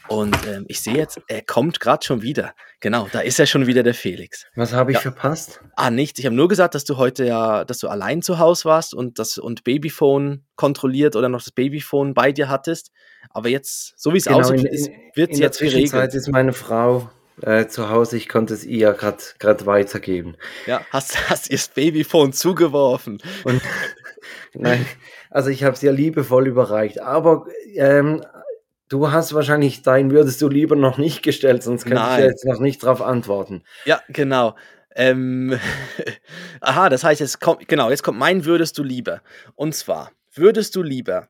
[0.09, 2.54] Und ähm, ich sehe jetzt, er kommt gerade schon wieder.
[2.80, 4.46] Genau, da ist er schon wieder, der Felix.
[4.56, 5.02] Was habe ich Ja.
[5.02, 5.61] verpasst?
[5.76, 6.18] Ah, nichts.
[6.18, 9.18] Ich habe nur gesagt, dass du heute ja, dass du allein zu Hause warst und
[9.18, 12.90] das und Babyphone kontrolliert oder noch das Babyphone bei dir hattest.
[13.28, 15.59] Aber jetzt, so wie es Genau, aussieht, in, ist, in, wird in es der jetzt
[15.59, 16.14] Zwischenzeit geregelt.
[16.14, 17.11] ist meine Frau
[17.43, 18.16] äh, zu Hause.
[18.16, 20.36] Ich konnte es ihr gerade weitergeben.
[20.66, 23.20] Ja, hast, hast ihr das Babyphone zugeworfen.
[23.45, 23.62] Und
[24.55, 24.84] nein,
[25.30, 27.01] also ich habe es ihr liebevoll überreicht.
[27.01, 28.24] Aber ähm,
[28.89, 32.28] du hast wahrscheinlich dein würdest du lieber noch nicht gestellt, sonst könnte ich ja Nein.
[32.28, 33.62] jetzt noch nicht darauf antworten.
[33.84, 34.57] Ja, genau.
[34.95, 35.59] Ähm,
[36.61, 39.22] aha, das heißt, jetzt kommt, genau, jetzt kommt mein würdest du lieber.
[39.55, 41.28] Und zwar, würdest du lieber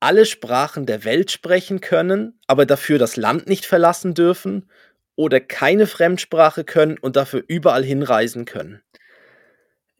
[0.00, 4.68] alle Sprachen der Welt sprechen können, aber dafür das Land nicht verlassen dürfen,
[5.16, 8.80] oder keine Fremdsprache können und dafür überall hinreisen können?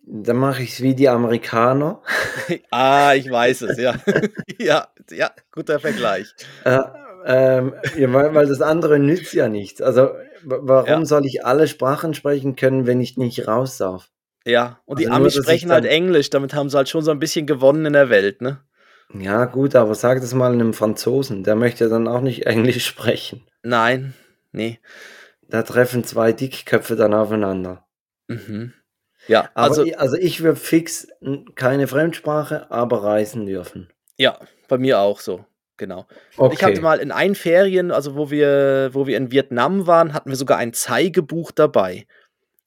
[0.07, 2.03] Dann mache ich es wie die Amerikaner.
[2.71, 3.95] ah, ich weiß es, ja.
[4.59, 6.35] ja, ja, guter Vergleich.
[6.65, 6.79] Äh,
[7.27, 9.83] ähm, ja, weil, weil das andere nützt ja nichts.
[9.83, 10.11] Also
[10.43, 11.05] warum Ja.
[11.05, 14.11] soll ich alle Sprachen sprechen können, wenn ich nicht raus darf?
[14.47, 17.11] Ja, und die Also nur, Amis sprechen halt Englisch, damit haben sie halt schon so
[17.11, 18.61] ein bisschen gewonnen in der Welt, ne?
[19.15, 23.47] Ja gut, aber sag das mal einem Franzosen, der möchte dann auch nicht Englisch sprechen.
[23.63, 24.15] Nein,
[24.53, 24.79] nee.
[25.49, 27.85] Da treffen zwei Dickköpfe dann aufeinander.
[28.29, 28.73] Mhm.
[29.27, 31.09] Ja, Aber also, ich, also ich würde fix
[31.57, 33.91] keine Fremdsprache, aber reisen dürfen.
[34.17, 34.39] ja,
[34.69, 35.45] bei mir auch so,
[35.77, 36.07] genau.
[36.53, 40.31] Ich hatte mal in einen Ferien, also wo wir, wo wir in Vietnam waren, hatten
[40.31, 42.07] wir sogar ein Zeigebuch dabei.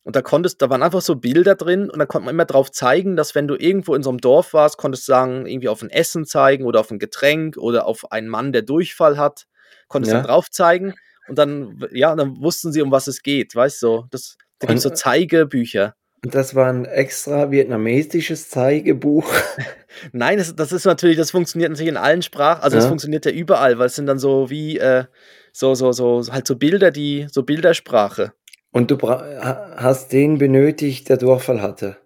[0.03, 2.71] Und da konntest, da waren einfach so Bilder drin und da konnte man immer drauf
[2.71, 5.81] zeigen, dass wenn du irgendwo in so einem Dorf warst, konntest du sagen, irgendwie auf
[5.81, 9.45] ein Essen zeigen oder auf ein Getränk oder auf einen Mann, der Durchfall hat,
[9.87, 10.19] konntest Ja.
[10.19, 10.93] dann drauf zeigen
[11.27, 13.87] und dann, ja, dann wussten sie, um was es geht, weißt du?
[13.87, 15.95] So, das, da gibt es so Zeigebücher.
[16.23, 19.29] Und das war ein extra vietnamesisches Zeigebuch.
[20.11, 22.89] Nein, das, das ist natürlich, das funktioniert natürlich in allen Sprachen, also es Ja.
[22.89, 25.05] funktioniert ja überall, weil es sind dann so wie, äh,
[25.51, 28.33] so, so, so, halt so Bilder, die, so Bildersprache.
[28.73, 31.97] Und du hast den benötigt, der Durchfall hatte.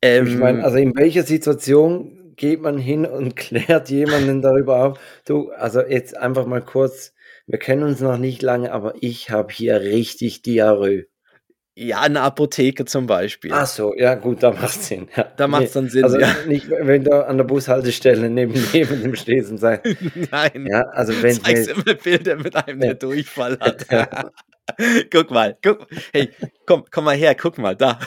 [0.00, 4.98] Ähm, Ich meine, also in welcher Situation geht man hin und klärt jemanden darüber auf?
[5.26, 7.12] Du, also jetzt einfach mal kurz,
[7.46, 11.04] wir kennen uns noch nicht lange, aber ich habe hier richtig Diarrhoe.
[11.76, 13.50] ja, eine Apotheke zum Beispiel.
[13.52, 15.08] Ach so, ja gut, da macht Sinn.
[15.16, 15.26] Ja.
[15.36, 16.32] da macht es dann Sinn, Also ja.
[16.46, 19.92] nicht, wenn du an der Bushaltestelle neben jemandem stehst und sagst,
[20.30, 22.94] Nein, ja, also wenn zeigst immer Bilder mit einem, der Ja.
[22.94, 23.86] Durchfall hat.
[25.12, 26.30] guck mal, guck, hey,
[26.66, 27.98] komm, komm mal her, guck mal, da.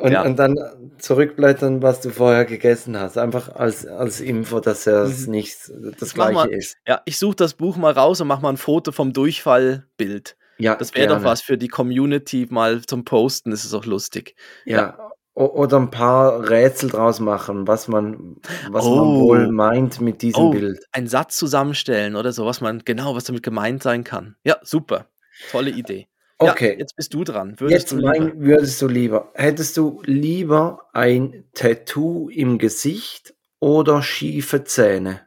[0.00, 0.22] und, Ja.
[0.22, 0.56] und dann
[0.98, 3.16] zurückblättern, was du vorher gegessen hast.
[3.18, 5.30] Einfach als, als Info, dass es Mhm.
[5.32, 5.56] nicht
[5.98, 6.76] das Mach gleiche mal- ist.
[6.86, 10.36] Ja, ich suche das Buch mal raus und mach mal ein Foto vom Durchfallbild.
[10.58, 14.34] Ja, Das wäre doch was für die Community mal zum Posten, das ist auch lustig.
[14.66, 14.98] Ja.
[14.98, 18.36] O- Oder ein paar Rätsel draus machen, was man,
[18.70, 19.20] was man Oh.
[19.20, 20.84] wohl meint mit diesem Oh, Bild.
[20.92, 24.36] einen Satz zusammenstellen oder so, was man genau, was damit gemeint sein kann.
[24.44, 25.06] Ja, super.
[25.50, 26.08] Tolle Idee.
[26.38, 26.72] Okay.
[26.72, 27.54] Ja, jetzt bist du dran.
[27.60, 28.08] Würdest Jetzt du lieber?
[28.08, 35.20] mein, würdest du lieber, hättest du lieber ein Tattoo im Gesicht oder schiefe Zähne?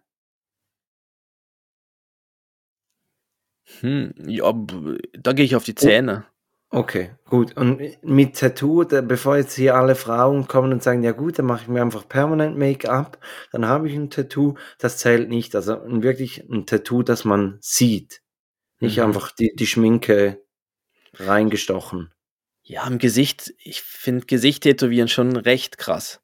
[3.82, 4.54] Hm, ja,
[5.20, 6.26] da gehe ich auf die Zähne.
[6.76, 7.56] Okay, gut.
[7.56, 11.62] Und mit Tattoo, bevor jetzt hier alle Frauen kommen und sagen, ja gut, dann mache
[11.62, 13.20] ich mir einfach permanent Make-up,
[13.52, 15.56] dann habe ich ein Tattoo, das zählt nicht.
[15.56, 18.24] Also wirklich ein Tattoo, das man sieht.
[18.80, 19.04] Nicht Mhm.
[19.04, 20.42] einfach die, die Schminke
[21.14, 22.12] reingestochen.
[22.64, 26.22] Ja, im Gesicht, ich finde Gesicht tätowieren schon recht krass.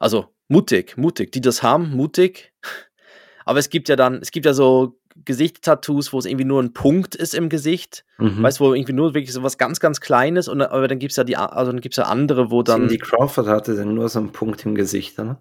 [0.00, 1.30] Also mutig, mutig.
[1.30, 2.52] Die das haben, mutig.
[3.44, 6.72] Aber es gibt ja dann, es gibt ja so Gesichtstattoos, wo es irgendwie nur ein
[6.72, 8.04] Punkt ist im Gesicht.
[8.18, 8.42] Mhm.
[8.42, 11.12] Weißt du, wo irgendwie nur wirklich so was ganz, ganz Kleines und aber dann gibt
[11.12, 12.82] es ja die, also dann gibt's ja andere, wo dann.
[12.88, 15.38] Cindy Crawford hatte dann nur so einen Punkt im Gesicht, oder?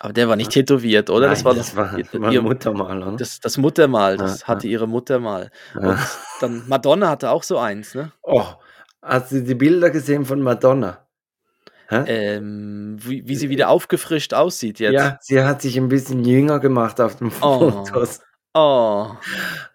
[0.00, 1.28] Aber der war nicht tätowiert, oder?
[1.28, 3.16] das Nein, war das das, war, war ihr- Muttermal, oder?
[3.16, 5.50] das, das Muttermal, das Ja, hatte ihre Mutter mal.
[5.74, 5.80] Ja.
[5.90, 5.98] Und
[6.40, 8.12] dann Madonna hatte auch so eins, ne?
[8.22, 8.44] Oh,
[9.02, 11.04] hast du die Bilder gesehen von Madonna?
[11.90, 14.92] Ähm, wie, wie sie wieder aufgefrischt aussieht jetzt.
[14.92, 17.70] Ja, sie hat sich ein bisschen jünger gemacht auf den Oh.
[17.70, 18.20] Fotos.
[18.60, 19.16] Oh,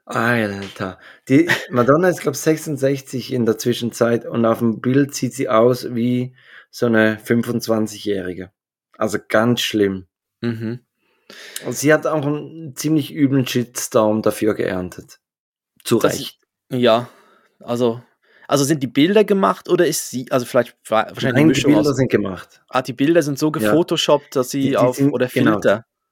[0.06, 1.00] Alter.
[1.30, 5.48] Die Madonna ist, glaube ich, 66 in der Zwischenzeit und auf dem Bild sieht sie
[5.48, 6.36] aus wie
[6.70, 8.52] so eine 25-Jährige.
[8.98, 10.08] Also ganz schlimm.
[10.42, 10.80] mhm.
[11.66, 15.20] Und sie hat auch einen ziemlich üblen Shitstorm dafür geerntet.
[15.84, 16.40] Zu Das- Recht.
[16.70, 17.08] Ja,
[17.62, 18.02] also,
[18.48, 21.80] also sind die Bilder gemacht oder ist sie, also vielleicht wa- wahrscheinlich Nein, die Bilder
[21.90, 21.96] aus.
[21.96, 22.62] sind gemacht.
[22.68, 25.60] Ah, die Bilder sind so gefotoshoppt, dass sie Die- die auf sind- oder genau.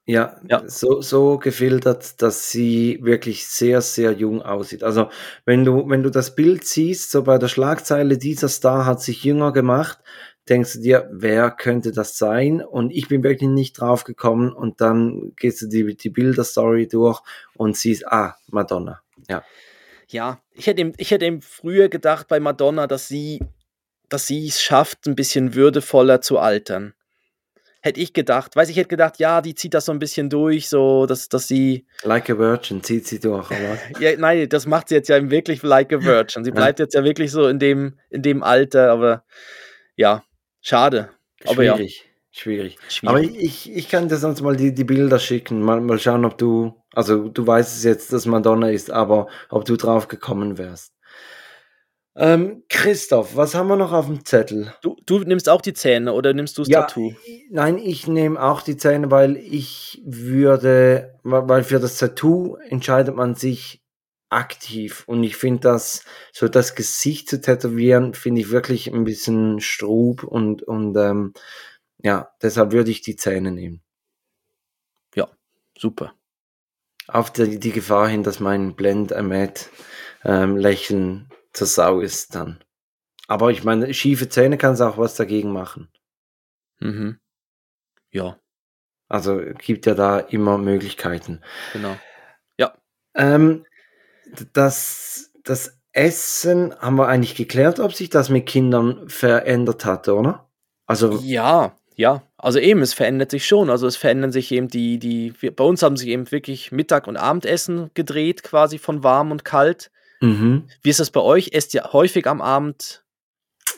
[0.04, 0.68] Ja, Ja.
[0.68, 4.82] So, so gefiltert, dass sie wirklich sehr, sehr jung aussieht.
[4.82, 5.08] Also,
[5.44, 9.22] wenn du, wenn du das Bild siehst, so bei der Schlagzeile, dieser Star hat sich
[9.22, 9.98] jünger gemacht,
[10.48, 12.62] denkst du dir, wer könnte das sein?
[12.62, 17.20] Und ich bin wirklich nicht drauf gekommen und dann gehst du die, die Bilderstory durch
[17.54, 19.00] und siehst, ah, Madonna.
[19.28, 19.44] Ja.
[20.08, 23.40] Ja, ich hätte, ich hätte ihm früher gedacht bei Madonna, dass sie,
[24.10, 26.92] dass sie es schafft, ein bisschen würdevoller zu altern.
[27.82, 28.54] Hätte ich gedacht.
[28.54, 31.48] Weiß ich hätte gedacht, ja, die zieht das so ein bisschen durch, so, dass, dass
[31.48, 31.84] sie.
[32.04, 33.78] Like a Virgin zieht sie durch, aber.
[34.00, 36.44] ja, nein, das macht sie jetzt ja wirklich like a Virgin.
[36.44, 39.24] Sie bleibt jetzt ja wirklich so in dem, in dem Alter, aber
[39.96, 40.22] ja,
[40.60, 41.10] schade.
[41.44, 42.04] Aber Schwierig.
[42.04, 42.12] Ja.
[42.34, 42.78] Schwierig.
[42.88, 43.14] Schwierig.
[43.14, 45.60] Aber ich, ich kann dir sonst mal die, die Bilder schicken.
[45.60, 49.66] Mal, mal schauen, ob du, also du weißt es jetzt, dass Madonna ist, aber ob
[49.66, 50.94] du drauf gekommen wärst.
[52.14, 54.74] Ähm, Christoph, was haben wir noch auf dem Zettel?
[54.82, 57.14] Du, du nimmst auch die Zähne oder nimmst du das ja, Tattoo?
[57.50, 63.34] Nein, ich nehme auch die Zähne, weil ich würde, weil für das Tattoo entscheidet man
[63.34, 63.82] sich
[64.28, 69.60] aktiv und ich finde das, so das Gesicht zu tätowieren, finde ich wirklich ein bisschen
[69.60, 71.32] strub und, und ähm,
[72.02, 73.82] ja, deshalb würde ich die Zähne nehmen.
[75.14, 75.28] Ja,
[75.78, 76.14] super.
[77.08, 79.70] Auf die, die Gefahr hin, dass mein Blend Ahmed
[80.24, 82.62] ähm, Lächeln zur Sau ist dann.
[83.28, 85.88] Aber ich meine, schiefe Zähne kann es auch was dagegen machen.
[86.80, 87.18] Mhm.
[88.10, 88.38] Ja.
[89.08, 91.42] Also gibt ja da immer Möglichkeiten.
[91.72, 91.96] Genau.
[92.58, 92.74] Ja.
[93.14, 93.64] Ähm,
[94.52, 100.48] das, das Essen haben wir eigentlich geklärt, ob sich das mit Kindern verändert hat, oder?
[100.86, 103.68] Also ja, ja, also eben, es verändert sich schon.
[103.70, 107.16] Also es verändern sich eben die, die, bei uns haben sich eben wirklich Mittag- und
[107.16, 109.90] Abendessen gedreht, quasi von warm und kalt.
[110.22, 110.68] Mhm.
[110.82, 111.50] Wie ist das bei euch?
[111.52, 113.04] Esst ihr häufig am Abend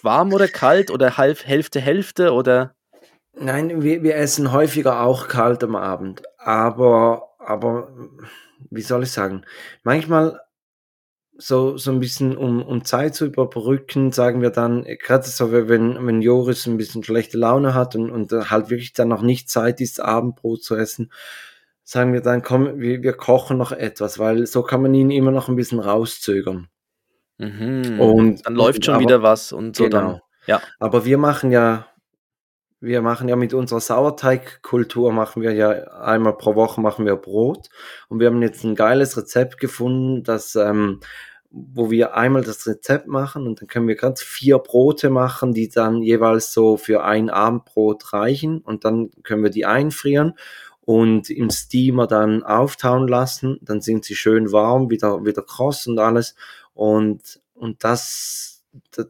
[0.02, 2.74] warm oder kalt oder halb Hälfte, Hälfte oder?
[3.32, 6.22] Nein, wir, wir essen häufiger auch kalt am Abend.
[6.38, 7.88] Aber, aber,
[8.70, 9.44] wie soll ich sagen?
[9.82, 10.38] Manchmal
[11.36, 16.06] so, so ein bisschen, um, um Zeit zu überbrücken, sagen wir dann, gerade so, wenn,
[16.06, 19.80] wenn Joris ein bisschen schlechte Laune hat und, und halt wirklich dann noch nicht Zeit
[19.80, 21.10] ist, Abendbrot zu essen,
[21.84, 25.30] sagen wir dann, komm, wir, wir kochen noch etwas, weil so kann man ihn immer
[25.30, 26.68] noch ein bisschen rauszögern.
[27.38, 28.00] Mhm.
[28.00, 29.98] Und dann läuft schon aber, wieder was und so genau.
[29.98, 30.20] dann.
[30.46, 30.62] Ja.
[30.78, 31.86] Aber wir machen ja,
[32.80, 37.68] wir machen ja mit unserer Sauerteigkultur machen wir ja einmal pro Woche machen wir Brot
[38.08, 41.00] und wir haben jetzt ein geiles Rezept gefunden, das ähm,
[41.50, 45.68] wo wir einmal das Rezept machen und dann können wir ganz vier Brote machen, die
[45.68, 50.34] dann jeweils so für ein Abendbrot reichen und dann können wir die einfrieren
[50.84, 53.58] und im Steamer dann auftauen lassen.
[53.62, 56.34] Dann sind sie schön warm, wieder, wieder kross und alles.
[56.74, 58.62] Und, und das,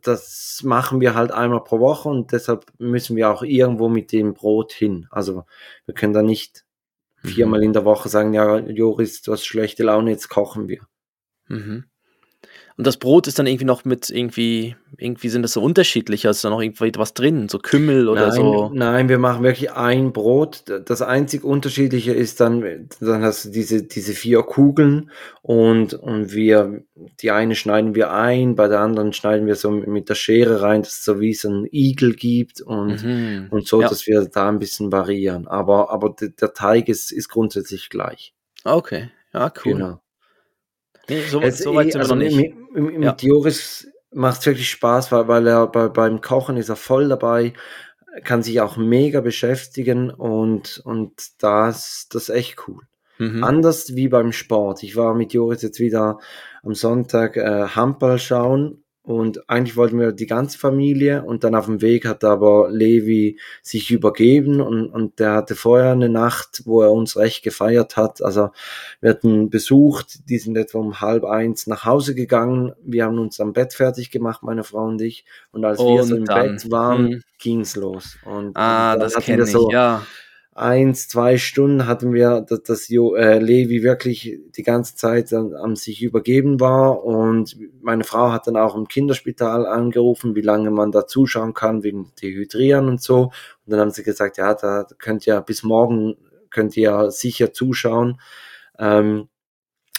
[0.02, 4.34] das machen wir halt einmal pro Woche und deshalb müssen wir auch irgendwo mit dem
[4.34, 5.06] Brot hin.
[5.10, 5.44] Also
[5.86, 6.64] wir können da nicht
[7.24, 7.66] viermal mhm.
[7.66, 10.86] in der Woche sagen, ja, Joris, du hast schlechte Laune, jetzt kochen wir.
[11.48, 11.84] Mhm.
[12.76, 16.38] Und das Brot ist dann irgendwie noch mit irgendwie, irgendwie sind das so unterschiedlich, also
[16.38, 18.70] ist da noch irgendwie was drin, so Kümmel oder nein, so.
[18.74, 20.64] Nein, wir machen wirklich ein Brot.
[20.84, 26.82] Das einzig Unterschiedliche ist dann, dann hast du diese, diese vier Kugeln und, und wir,
[27.20, 30.82] die eine schneiden wir ein, bei der anderen schneiden wir so mit der Schere rein,
[30.82, 33.46] dass es so wie so ein Igel gibt und, mhm.
[33.50, 33.88] und so, ja.
[33.88, 35.46] dass wir da ein bisschen variieren.
[35.46, 38.34] Aber, aber der Teig ist, ist grundsätzlich gleich.
[38.64, 39.74] Okay, ja, cool.
[39.74, 40.00] Genau.
[41.08, 42.54] Nee, so, so weit sind also wir noch nicht.
[42.72, 43.16] Mit, mit, ja.
[43.20, 47.52] Joris macht es wirklich Spaß, weil, weil er bei, beim Kochen ist er voll dabei,
[48.22, 52.82] kann sich auch mega beschäftigen und, und das, das ist echt cool.
[53.18, 53.44] Mhm.
[53.44, 54.82] Anders wie beim Sport.
[54.82, 56.18] Ich war mit Joris jetzt wieder
[56.62, 61.66] am Sonntag äh, Handball schauen und eigentlich wollten wir die ganze Familie und dann auf
[61.66, 66.80] dem Weg hat aber Levi sich übergeben und, und der hatte vorher eine Nacht, wo
[66.80, 68.22] er uns recht gefeiert hat.
[68.22, 68.48] Also
[69.02, 72.72] wir hatten besucht, die sind etwa um halb eins nach Hause gegangen.
[72.82, 75.26] Wir haben uns am Bett fertig gemacht, meine Frau und ich.
[75.52, 77.22] Und als und wir so im dann, Bett waren, hm.
[77.38, 78.16] ging's los.
[78.24, 80.02] Und, ah, und das kenne ich, so, ja
[80.54, 85.52] eins, zwei Stunden hatten wir, dass, dass jo, äh, Levi wirklich die ganze Zeit an,
[85.54, 90.70] an sich übergeben war und meine Frau hat dann auch im Kinderspital angerufen, wie lange
[90.70, 93.24] man da zuschauen kann wegen Dehydrieren und so.
[93.24, 93.32] Und
[93.66, 96.16] dann haben sie gesagt, ja, da könnt ihr bis morgen
[96.50, 98.20] könnt ihr sicher zuschauen.
[98.78, 99.28] Ähm,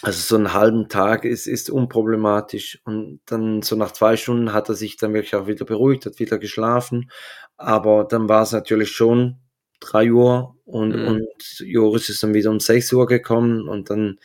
[0.02, 2.80] also so einen halben Tag ist, ist unproblematisch.
[2.84, 6.18] Und dann so nach zwei Stunden hat er sich dann wirklich auch wieder beruhigt, hat
[6.18, 7.10] wieder geschlafen.
[7.56, 9.36] Aber dann war es natürlich schon
[9.80, 11.06] 3 Uhr und, mhm.
[11.06, 14.18] und Joris ist dann wieder um 6 Uhr gekommen und dann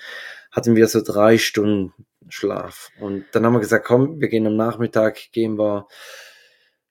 [0.52, 1.93] hatten wir so drei Stunden
[2.30, 2.89] Schlaf.
[2.99, 5.88] Und dann haben wir gesagt, komm, wir gehen am Nachmittag, gehen wir,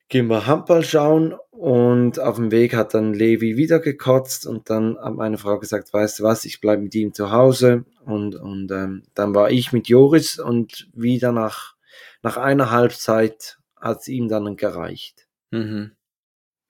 [0.09, 4.99] gehen wir Handball schauen und auf dem Weg hat dann Levi wieder gekotzt und dann
[4.99, 8.71] hat meine Frau gesagt, weißt du was, ich bleibe mit ihm zu Hause und, und
[8.71, 11.75] ähm, dann war ich mit Joris und wieder nach,
[12.23, 15.27] nach einer Halbzeit hat es ihm dann gereicht.
[15.51, 15.93] Mhm.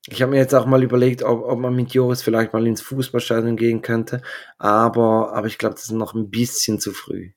[0.07, 2.81] Ich habe mir jetzt auch mal überlegt, ob, ob man mit Joris vielleicht mal ins
[2.81, 4.23] Fußballstadion gehen könnte,
[4.59, 7.33] aber, aber ich glaube, das ist noch ein bisschen zu früh.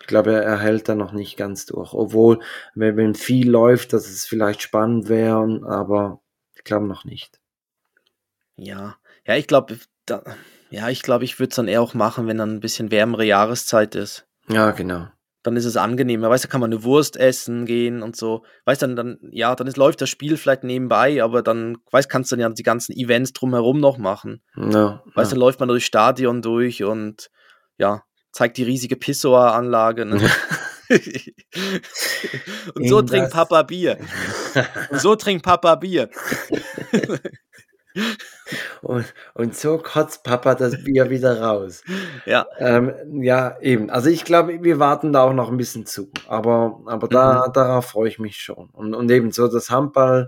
[0.00, 1.92] Ich glaube, er, er hält da noch nicht ganz durch.
[1.94, 2.40] Obwohl,
[2.74, 6.20] wenn, wenn viel läuft, dass es vielleicht spannend wäre, aber
[6.54, 7.40] ich glaube noch nicht.
[8.56, 9.78] Ja, ja, ich glaube,
[10.70, 13.24] ja, ich glaube, ich würde es dann eher auch machen, wenn dann ein bisschen wärmere
[13.24, 14.26] Jahreszeit ist.
[14.48, 15.08] Ja, genau.
[15.46, 16.28] Dann ist es angenehmer.
[16.28, 18.44] Weißt du, kann man eine Wurst essen gehen und so.
[18.64, 22.08] Weißt du, dann, dann, ja, dann ist, läuft das Spiel vielleicht nebenbei, aber dann, weißt
[22.08, 24.42] kannst du dann ja die ganzen Events drumherum noch machen.
[24.56, 27.30] Ja, weißt du, dann läuft man durch Stadion durch und
[27.78, 30.04] ja, zeigt die riesige Pissoir-Anlage.
[30.04, 30.28] Ne?
[32.74, 33.98] und so trinkt Papa Bier.
[34.90, 36.10] und so trinkt Papa Bier.
[38.82, 41.82] Und, und so kotzt Papa das Bier wieder raus.
[42.24, 42.46] Ja.
[42.58, 42.92] Ähm,
[43.22, 43.88] ja, eben.
[43.88, 46.10] Also ich glaube, wir warten da auch noch ein bisschen zu.
[46.26, 47.52] Aber, aber da, mhm.
[47.52, 48.68] darauf freue ich mich schon.
[48.70, 50.26] Und, und eben so das Handball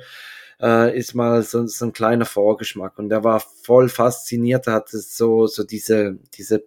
[0.61, 2.99] äh, ist mal so, so ein kleiner Vorgeschmack.
[2.99, 4.69] Und der war voll fasziniert.
[4.69, 6.64] Er hatte so, so diese, diese,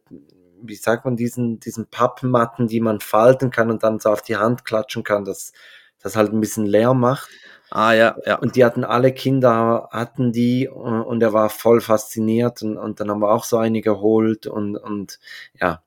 [0.62, 4.38] wie sagt man, diesen, diesen Pappmatten, die man falten kann und dann so auf die
[4.38, 5.54] Hand klatschen kann, dass
[6.02, 7.30] das halt ein bisschen leer macht.
[7.74, 8.36] Ah, ja, ja.
[8.36, 13.10] Und die hatten alle Kinder, hatten die und er war voll fasziniert und, und dann
[13.10, 15.20] haben wir auch so eine geholt und, und
[15.60, 15.82] ja.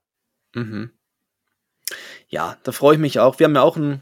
[0.54, 0.92] Mhm.
[2.28, 3.38] Ja, da freue ich mich auch.
[3.38, 4.00] Wir haben ja auch einen,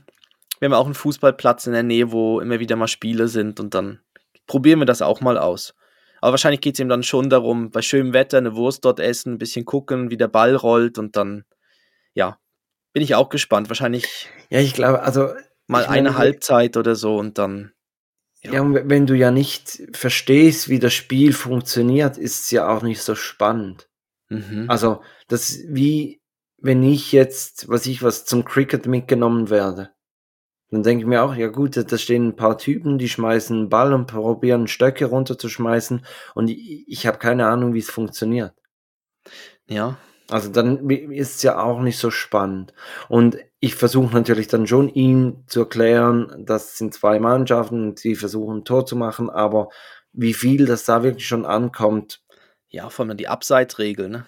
[0.60, 3.58] wir haben ja auch einen Fußballplatz in der Nähe, wo immer wieder mal Spiele sind
[3.58, 3.98] und dann
[4.46, 5.74] probieren wir das auch mal aus.
[6.20, 9.34] Aber wahrscheinlich geht es ihm dann schon darum, bei schönem Wetter eine Wurst dort essen,
[9.34, 11.44] ein bisschen gucken, wie der Ball rollt und dann,
[12.14, 12.38] ja,
[12.92, 13.68] bin ich auch gespannt.
[13.70, 14.28] Wahrscheinlich.
[14.50, 15.30] Ja, ich glaube, also
[15.66, 17.72] mal eine meine, Halbzeit oder so und dann.
[18.42, 18.54] Ja.
[18.54, 23.00] ja, wenn du ja nicht verstehst, wie das Spiel funktioniert, ist es ja auch nicht
[23.00, 23.88] so spannend.
[24.28, 24.64] Mhm.
[24.68, 26.22] Also, das wie
[26.62, 29.90] wenn ich jetzt, was ich was zum Cricket mitgenommen werde.
[30.70, 33.68] Dann denke ich mir auch, ja gut, da stehen ein paar Typen, die schmeißen einen
[33.68, 38.54] Ball und probieren Stöcke runterzuschmeißen und ich, ich habe keine Ahnung, wie es funktioniert.
[39.68, 39.98] Ja.
[40.32, 42.72] Also dann ist es ja auch nicht so spannend.
[43.10, 48.58] Und ich versuche natürlich dann schon ihm zu erklären, das sind zwei Mannschaften die versuchen
[48.58, 49.68] ein Tor zu machen, aber
[50.12, 52.22] wie viel das da wirklich schon ankommt.
[52.68, 54.26] Ja, vor allem die Abseitsregel, ne?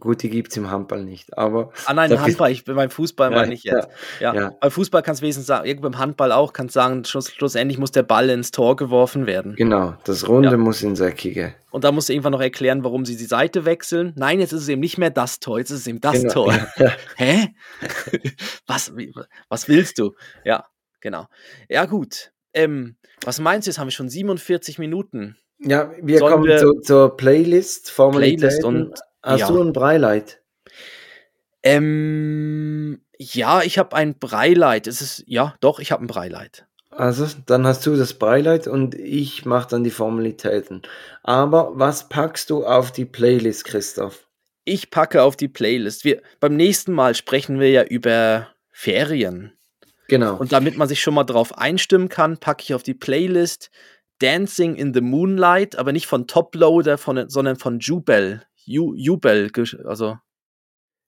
[0.00, 1.70] Gut, die gibt es im Handball nicht, aber.
[1.86, 3.88] Ah nein, im Handball, ich bin beim Fußball ja, meine ich jetzt.
[4.20, 4.40] Ja, ja.
[4.40, 4.52] ja.
[4.60, 7.92] Beim Fußball kannst du wesentlich sagen, beim Handball auch, kannst du sagen, schluss, schlussendlich muss
[7.92, 9.54] der Ball ins Tor geworfen werden.
[9.54, 10.56] Genau, das Runde ja.
[10.56, 11.54] muss ins Eckige.
[11.70, 14.12] Und da musst du irgendwann noch erklären, warum sie die Seite wechseln.
[14.16, 16.32] Nein, jetzt ist es eben nicht mehr das Tor, jetzt ist es eben das genau.
[16.32, 16.52] Tor.
[17.16, 17.48] Hä?
[18.66, 18.92] was,
[19.48, 20.12] was willst du?
[20.44, 20.64] Ja,
[21.00, 21.26] genau.
[21.68, 22.32] Ja, gut.
[22.52, 25.36] Ähm, was meinst du, jetzt haben wir schon 47 Minuten.
[25.60, 28.40] Ja, wir Sollen kommen wir zu, zur Playlist, Formalitäten.
[28.40, 28.94] Playlist und
[29.24, 29.48] Hast ja.
[29.48, 30.42] du ein Breileit?
[31.62, 34.86] Ähm, ja, ich habe ein Breileit.
[34.86, 36.66] Es ist, ja, doch, ich habe ein Breileit.
[36.90, 40.82] Also, dann hast du das Breileit und ich mache dann die Formalitäten.
[41.22, 44.26] Aber was packst du auf die Playlist, Christoph?
[44.64, 46.04] Ich packe auf die Playlist.
[46.04, 49.52] Wir, beim nächsten Mal sprechen wir ja über Ferien.
[50.08, 50.36] Genau.
[50.36, 53.70] Und damit man sich schon mal drauf einstimmen kann, packe ich auf die Playlist
[54.18, 58.42] Dancing in the Moonlight, aber nicht von Toploader, von, sondern von Jubel.
[58.66, 59.50] Ju Jubel,
[59.84, 60.18] also.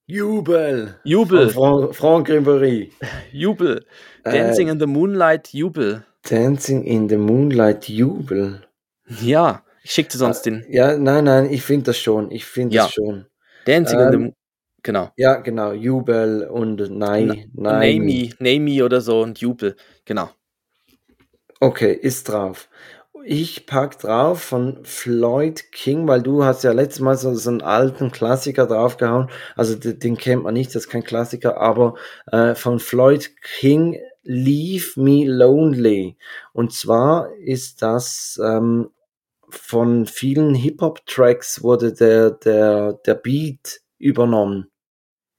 [0.06, 1.00] Jubel.
[1.04, 1.50] Jubel.
[1.50, 2.92] Von Franck Ribéry.
[3.32, 3.84] Jubel.
[4.24, 6.04] Dancing äh, in the Moonlight, Jubel.
[6.22, 8.62] Dancing in the Moonlight, Jubel.
[9.20, 10.64] Ja, ich schicke dir sonst den.
[10.68, 12.30] Ja, nein, nein, ich finde das schon.
[12.30, 12.84] Ich finde ja.
[12.84, 13.26] das schon.
[13.64, 14.32] Dancing ähm, in the
[14.82, 15.10] Genau.
[15.16, 15.72] Ja, genau.
[15.72, 17.48] Jubel und Nei.
[17.54, 19.74] Name, Name oder so und Jubel.
[20.04, 20.30] Genau.
[21.58, 22.68] Okay, ist drauf
[23.26, 27.60] ich pack drauf von Floyd King, weil du hast ja letztes Mal so, so einen
[27.60, 29.28] alten Klassiker draufgehauen.
[29.56, 31.94] Also den, den kennt man nicht, das ist kein Klassiker, aber
[32.30, 36.16] äh, von Floyd King Leave Me Lonely.
[36.52, 38.90] Und zwar ist das ähm,
[39.48, 44.70] von vielen Hip-Hop-Tracks wurde der, der, der Beat übernommen.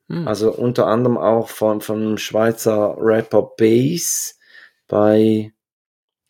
[0.10, 0.28] Hm.
[0.28, 4.38] Also unter anderem auch von, von Schweizer Rapper Bass
[4.88, 5.54] bei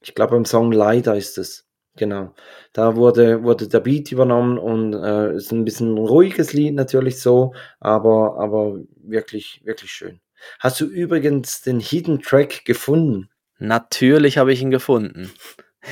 [0.07, 1.65] ich glaube im Song Leider ist es.
[1.97, 2.33] Genau.
[2.73, 7.19] Da wurde, wurde der Beat übernommen und äh, ist ein bisschen ein ruhiges Lied natürlich
[7.19, 10.19] so, aber, aber wirklich, wirklich schön.
[10.59, 13.29] Hast du übrigens den Hidden Track gefunden?
[13.57, 15.31] Natürlich habe ich ihn gefunden.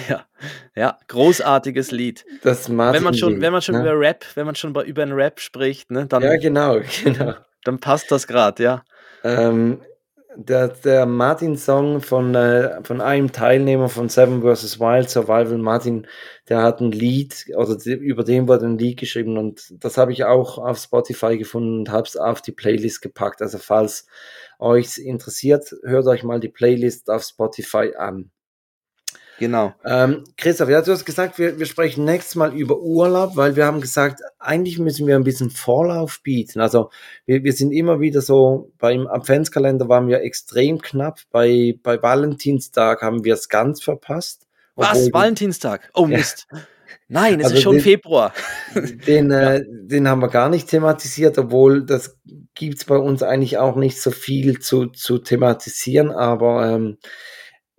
[0.10, 0.26] Ja,
[0.76, 2.26] ja, großartiges Lied.
[2.42, 3.82] Das wenn man schon, wenn man schon ne?
[3.82, 6.22] über Rap, wenn man schon über einen Rap spricht, ne, dann.
[6.22, 7.36] Ja, genau, genau.
[7.64, 8.84] Dann passt das gerade, ja.
[9.24, 9.80] Ähm,
[10.38, 14.80] der, der Martin-Song von, äh, von einem Teilnehmer von Seven vs.
[14.80, 16.08] Wild Survival, Martin,
[16.50, 20.26] der hat ein Lied, oder über den wurde ein Lied geschrieben und das habe ich
[20.26, 23.42] auch auf Spotify gefunden und habe es auf die Playlist gepackt.
[23.42, 24.08] Also falls
[24.60, 28.32] euch interessiert, hört euch mal die Playlist auf Spotify an.
[29.40, 29.74] Genau.
[29.84, 33.66] Ähm, Christoph, ja, du hast gesagt, wir, wir sprechen nächstes Mal über Urlaub, weil wir
[33.66, 36.62] haben gesagt, eigentlich müssen wir ein bisschen Vorlauf bieten.
[36.62, 36.90] Also
[37.26, 43.02] wir, wir sind immer wieder so, beim Adventskalender waren wir extrem knapp, bei, bei Valentinstag
[43.02, 44.48] haben wir es ganz verpasst.
[44.76, 45.12] Was?
[45.12, 45.90] Valentinstag?
[45.94, 46.48] Oh Mist.
[46.52, 46.60] Ja.
[47.08, 48.34] Nein, es Also ist schon den- Februar.
[49.08, 52.18] Den, äh, den haben wir gar nicht thematisiert, obwohl das
[52.56, 56.98] gibt's bei uns eigentlich auch nicht so viel zu, zu thematisieren, aber ähm,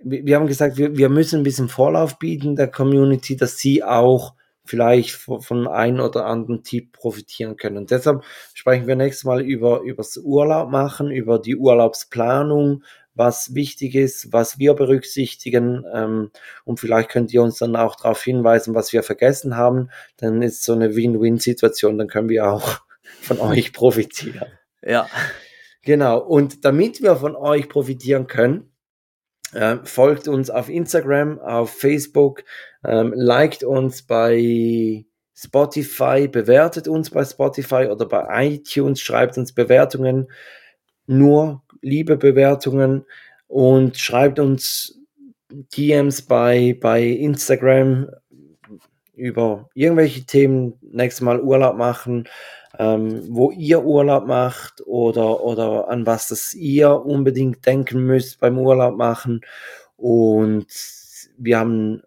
[0.09, 4.35] wir, haben gesagt, wir, wir müssen ein bisschen Vorlauf bieten der Community, dass sie auch
[4.65, 7.77] vielleicht von, von einem oder anderen Tipp profitieren können.
[7.77, 12.83] Und deshalb sprechen wir nächstes Mal über übers Urlaub machen, über die Urlaubsplanung,
[13.15, 15.85] was wichtig ist, was wir berücksichtigen.
[15.93, 16.31] Ähm,
[16.65, 19.91] und vielleicht könnt ihr uns dann auch darauf hinweisen, was wir vergessen haben.
[20.19, 22.81] Dann ist so eine Win-Win-Situation, dann können wir auch
[23.21, 24.47] von euch profitieren.
[24.83, 25.09] Ja.
[25.83, 26.19] Genau.
[26.19, 28.73] Und damit wir von euch profitieren können,
[29.57, 32.45] äh, folgt uns auf Instagram, auf Facebook,
[32.85, 35.05] ähm, liked uns bei
[35.35, 40.29] Spotify, bewertet uns bei Spotify oder bei iTunes, schreibt uns Bewertungen,
[41.07, 43.05] nur liebe Bewertungen
[43.47, 45.01] und schreibt uns
[45.51, 48.09] DMs bei, bei Instagram
[49.15, 52.29] über irgendwelche Themen, nächstes Mal Urlaub machen,
[52.79, 58.59] ähm, wo ihr Urlaub macht oder, oder an was das ihr unbedingt denken müsst beim
[58.59, 59.41] Urlaub machen.
[59.97, 60.67] Und
[61.39, 62.03] wir haben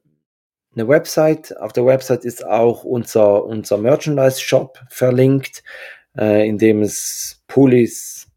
[0.76, 1.58] eine Website.
[1.58, 5.64] Auf der Website ist auch unser, unser Merchandise-Shop verlinkt,
[6.18, 8.28] äh, in dem es Pullis,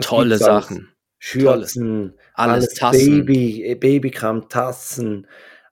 [0.00, 0.38] Tolle?
[0.38, 0.88] Sachen.
[1.22, 3.26] Schürzen, Alles, alles, Tassen.
[3.26, 5.26] Baby, Babykram, Tassen,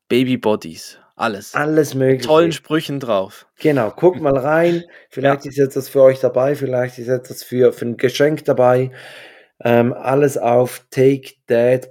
[0.09, 0.99] Babybodies.
[1.19, 1.53] Alles.
[1.55, 2.29] alles mögliche.
[2.29, 3.49] Tollen Sprüchen drauf.
[3.59, 4.85] Genau, guckt mal rein.
[5.11, 8.93] Vielleicht ist etwas für euch dabei, vielleicht ist etwas für, für ein Geschenk dabei.
[9.65, 11.89] Ähm, alles auf takedad.net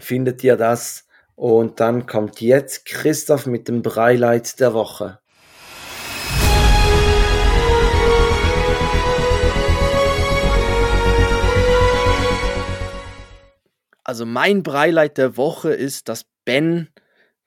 [0.00, 1.06] findet ihr das.
[1.36, 5.20] Und dann kommt jetzt Christoph mit dem Breileit der Woche.
[14.02, 16.88] Also mein Breileid der Woche ist, dass Ben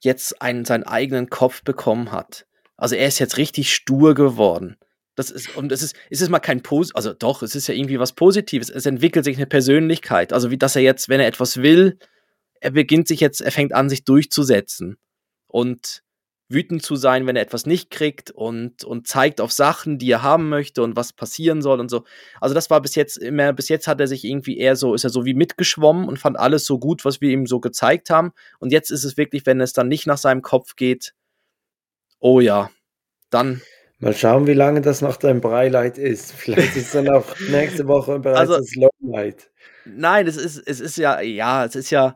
[0.05, 2.45] jetzt einen, seinen eigenen Kopf bekommen hat.
[2.77, 4.77] Also er ist jetzt richtig stur geworden.
[5.15, 7.99] Das ist, und es ist, es mal kein Pos, also doch, es ist ja irgendwie
[7.99, 8.69] was Positives.
[8.69, 10.33] Es entwickelt sich eine Persönlichkeit.
[10.33, 11.97] Also wie, dass er jetzt, wenn er etwas will,
[12.59, 14.97] er beginnt sich jetzt, er fängt an, sich durchzusetzen.
[15.47, 16.01] Und
[16.47, 20.21] wütend zu sein, wenn er etwas nicht kriegt und, und zeigt auf Sachen, die er
[20.21, 22.03] haben möchte und was passieren soll und so.
[22.39, 25.03] Also das war bis jetzt immer, bis jetzt hat er sich irgendwie eher so, ist
[25.03, 28.31] er so wie mitgeschwommen und fand alles so gut, was wir ihm so gezeigt haben.
[28.59, 31.13] Und jetzt ist es wirklich, wenn es dann nicht nach seinem Kopf geht,
[32.19, 32.69] oh ja,
[33.31, 33.61] dann,
[33.99, 36.33] Mal schauen, wie lange das noch dein Breileit ist.
[36.33, 39.49] Vielleicht ist dann auch nächste Woche bereits Also- das Lowlight.
[39.85, 42.15] nein, es ist, es ist ja, ja, es ist ja,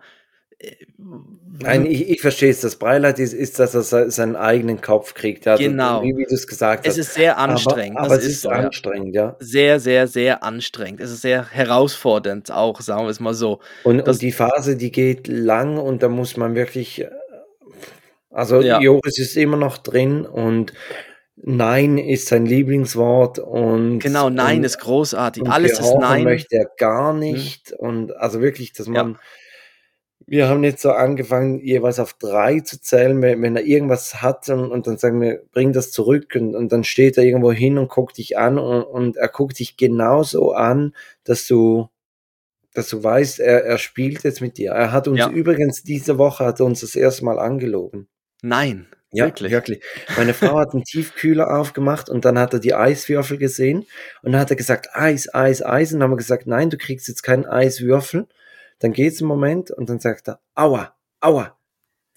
[1.61, 2.61] Nein, ich, ich verstehe es.
[2.61, 5.45] Das Breileit ist, ist, dass er se- seinen eigenen Kopf kriegt.
[5.45, 6.03] Ja, Genau.
[6.03, 6.97] Wie, wie du es gesagt es hast.
[6.99, 7.97] ist sehr anstrengend.
[7.97, 8.57] Aber, aber es ist so, ja.
[8.57, 9.35] anstrengend, ja.
[9.39, 10.99] Sehr, sehr, sehr anstrengend.
[10.99, 13.59] Es ist sehr herausfordernd, auch, sagen wir es mal so.
[13.83, 17.09] Und, und die Phase, die geht lang und da muss man wirklich, äh,
[18.29, 18.79] also Ja.
[18.81, 20.73] Joris ist immer noch drin und
[21.41, 25.47] Nein ist sein Lieblingswort und Genau, Nein und, ist großartig.
[25.49, 26.19] Alles ist Nein.
[26.19, 26.23] Mhm.
[26.25, 29.13] möchte er gar nicht und also wirklich, dass Ja.
[30.29, 34.47] Wir haben jetzt so angefangen, jeweils auf drei zu zählen, wenn, wenn er irgendwas hat
[34.49, 37.77] und, und dann sagen wir, bring das zurück und, und dann steht er irgendwo hin
[37.77, 41.89] und guckt dich an und, und er guckt dich genauso an, dass du,
[42.73, 44.71] dass du weißt, er, er spielt jetzt mit dir.
[44.71, 45.29] Er hat uns Ja.
[45.29, 48.07] übrigens diese Woche hat er uns das erste Mal angelogen.
[48.41, 48.87] Nein.
[49.11, 49.51] Ja, Wirklich?
[49.51, 49.81] wirklich.
[50.17, 53.87] Meine Frau hat einen Tiefkühler aufgemacht und dann hat er die Eiswürfel gesehen
[54.21, 55.91] und dann hat er gesagt, Eis, Eis, Eis.
[55.91, 58.27] Und dann haben wir gesagt, nein, du kriegst jetzt keinen Eiswürfel.
[58.79, 61.57] Dann geht's einen Moment und dann sagt er, aua, aua.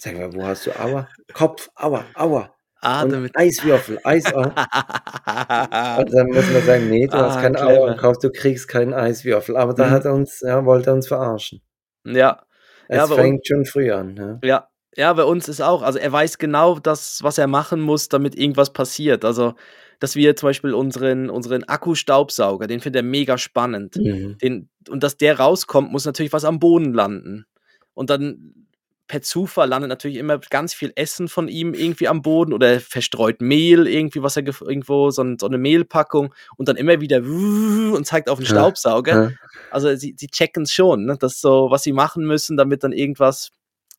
[0.00, 1.08] Sag mal, wo hast du aua?
[1.32, 2.54] Kopf, aua, aua.
[2.80, 3.32] Ah, und damit.
[3.36, 4.54] Eiswürfel, Eis, aua.
[6.00, 7.56] Und dann muss man sagen, nee, du Ah, hast keinen.
[7.56, 9.56] Aua im Kopf, du kriegst keinen Eiswürfel.
[9.56, 9.90] Aber da Mhm.
[9.92, 11.62] hat er uns, ja, wollte er uns verarschen.
[12.04, 12.42] ja,
[12.88, 14.16] Es Ja, fängt schon früh an.
[14.16, 14.40] Ja.
[14.42, 14.68] ja.
[14.94, 18.34] Ja, bei uns ist auch, also er weiß genau das, was er machen muss, damit
[18.36, 19.24] irgendwas passiert.
[19.24, 19.54] Also,
[20.02, 23.94] dass wir zum Beispiel unseren, unseren Akkustaubsauger, den findet er mega spannend.
[23.94, 24.36] Mhm.
[24.38, 27.46] Den, und dass der rauskommt, muss natürlich was am Boden landen.
[27.94, 28.66] Und dann
[29.06, 32.80] per Zufall landet natürlich immer ganz viel Essen von ihm irgendwie am Boden oder er
[32.80, 37.18] verstreut Mehl, irgendwie, was er irgendwo, so, ein, so eine Mehlpackung und dann immer wieder
[37.18, 39.22] und zeigt auf den Staubsauger.
[39.22, 39.30] Ja.
[39.70, 41.16] Also sie, sie checken es schon, ne?
[41.20, 43.50] das ist so, was sie machen müssen, damit dann irgendwas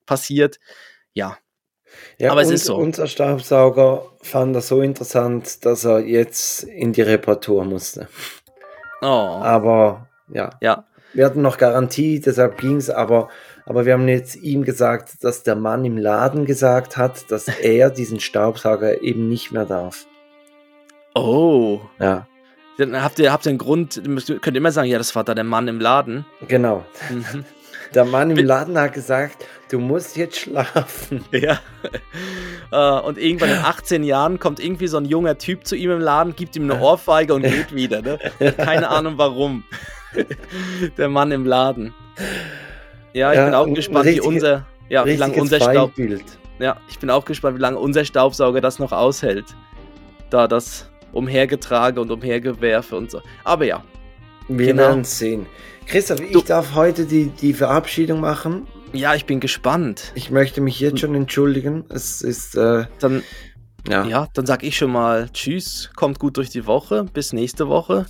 [0.06, 0.60] passiert.
[1.14, 1.38] Ja,
[2.18, 2.76] Ja, Aber es und ist so.
[2.76, 8.08] Unser Staubsauger fand das so interessant, dass er jetzt in die Reparatur musste.
[9.02, 10.86] oh, Aber ja, ja.
[11.14, 13.30] wir hatten noch Garantie, deshalb ging es, aber,
[13.66, 17.89] aber wir haben jetzt ihm gesagt, dass der Mann im Laden gesagt hat, dass er
[17.89, 20.06] diesen Staubsauger eben nicht mehr darf.
[21.16, 21.80] Oh.
[22.00, 22.28] Ja,
[22.78, 25.36] Dann habt ihr, habt ihr einen Grund, ihr könnt immer sagen, ja, das war da
[25.36, 26.26] der Mann im Laden.
[26.48, 26.84] genau.
[27.10, 27.46] Mhm.
[27.94, 31.24] Der Mann im Laden hat gesagt, du musst jetzt schlafen.
[31.32, 31.60] Ja.
[32.72, 36.00] Äh, und irgendwann in 18 Jahren kommt irgendwie so ein junger Typ zu ihm im
[36.00, 38.02] Laden, gibt ihm eine Ohrfeige und geht wieder.
[38.02, 38.18] Ne?
[38.58, 39.64] Keine Ahnung warum.
[40.98, 41.94] Der Mann im Laden.
[43.14, 45.91] Ja, ich Ja, bin auch gespannt, wie richtige- unser, ja, wie lange unser Staub,
[46.60, 49.46] ja, ich bin auch gespannt, wie lange unser Staubsauger das noch aushält.
[50.30, 53.22] Da das umhergetrage und umhergewerfe und so.
[53.44, 53.84] Aber ja,
[54.48, 54.84] Wir Genau.
[54.84, 55.46] werden sehen.
[55.88, 58.68] Christoph, ich Du- darf heute die, die Verabschiedung machen.
[58.94, 60.12] ja, ich bin gespannt.
[60.16, 61.84] Ich möchte mich jetzt schon entschuldigen.
[61.90, 63.24] Es ist, äh, Dann,
[63.88, 64.06] ja.
[64.06, 68.06] Ja, dann sag ich schon mal Tschüss, kommt gut durch die Woche, bis nächste Woche.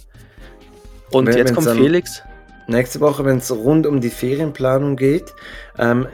[1.11, 2.21] Und Wenn- jetzt kommt Felix.
[2.67, 5.33] nächste Woche, wenn es rund um die Ferienplanung geht.
[5.77, 6.07] Ähm,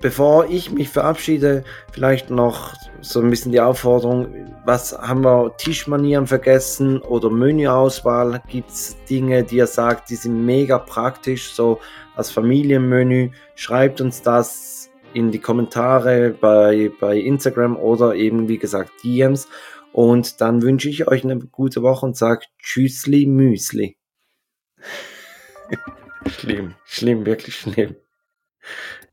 [0.00, 6.26] bevor ich mich verabschiede, vielleicht noch so ein bisschen die Aufforderung, was haben wir Tischmanieren
[6.26, 8.42] vergessen oder Menüauswahl?
[8.48, 11.80] Gibt es Dinge, die ihr sagt, die sind mega praktisch, so
[12.16, 13.30] als Familienmenü?
[13.54, 19.48] Schreibt uns das in die Kommentare bei, bei Instagram oder eben, wie gesagt, DMs.
[19.92, 23.96] Und dann wünsche ich euch eine gute Woche und sage Tschüssli Müsli.
[26.26, 27.96] schlimm, schlimm, wirklich schlimm.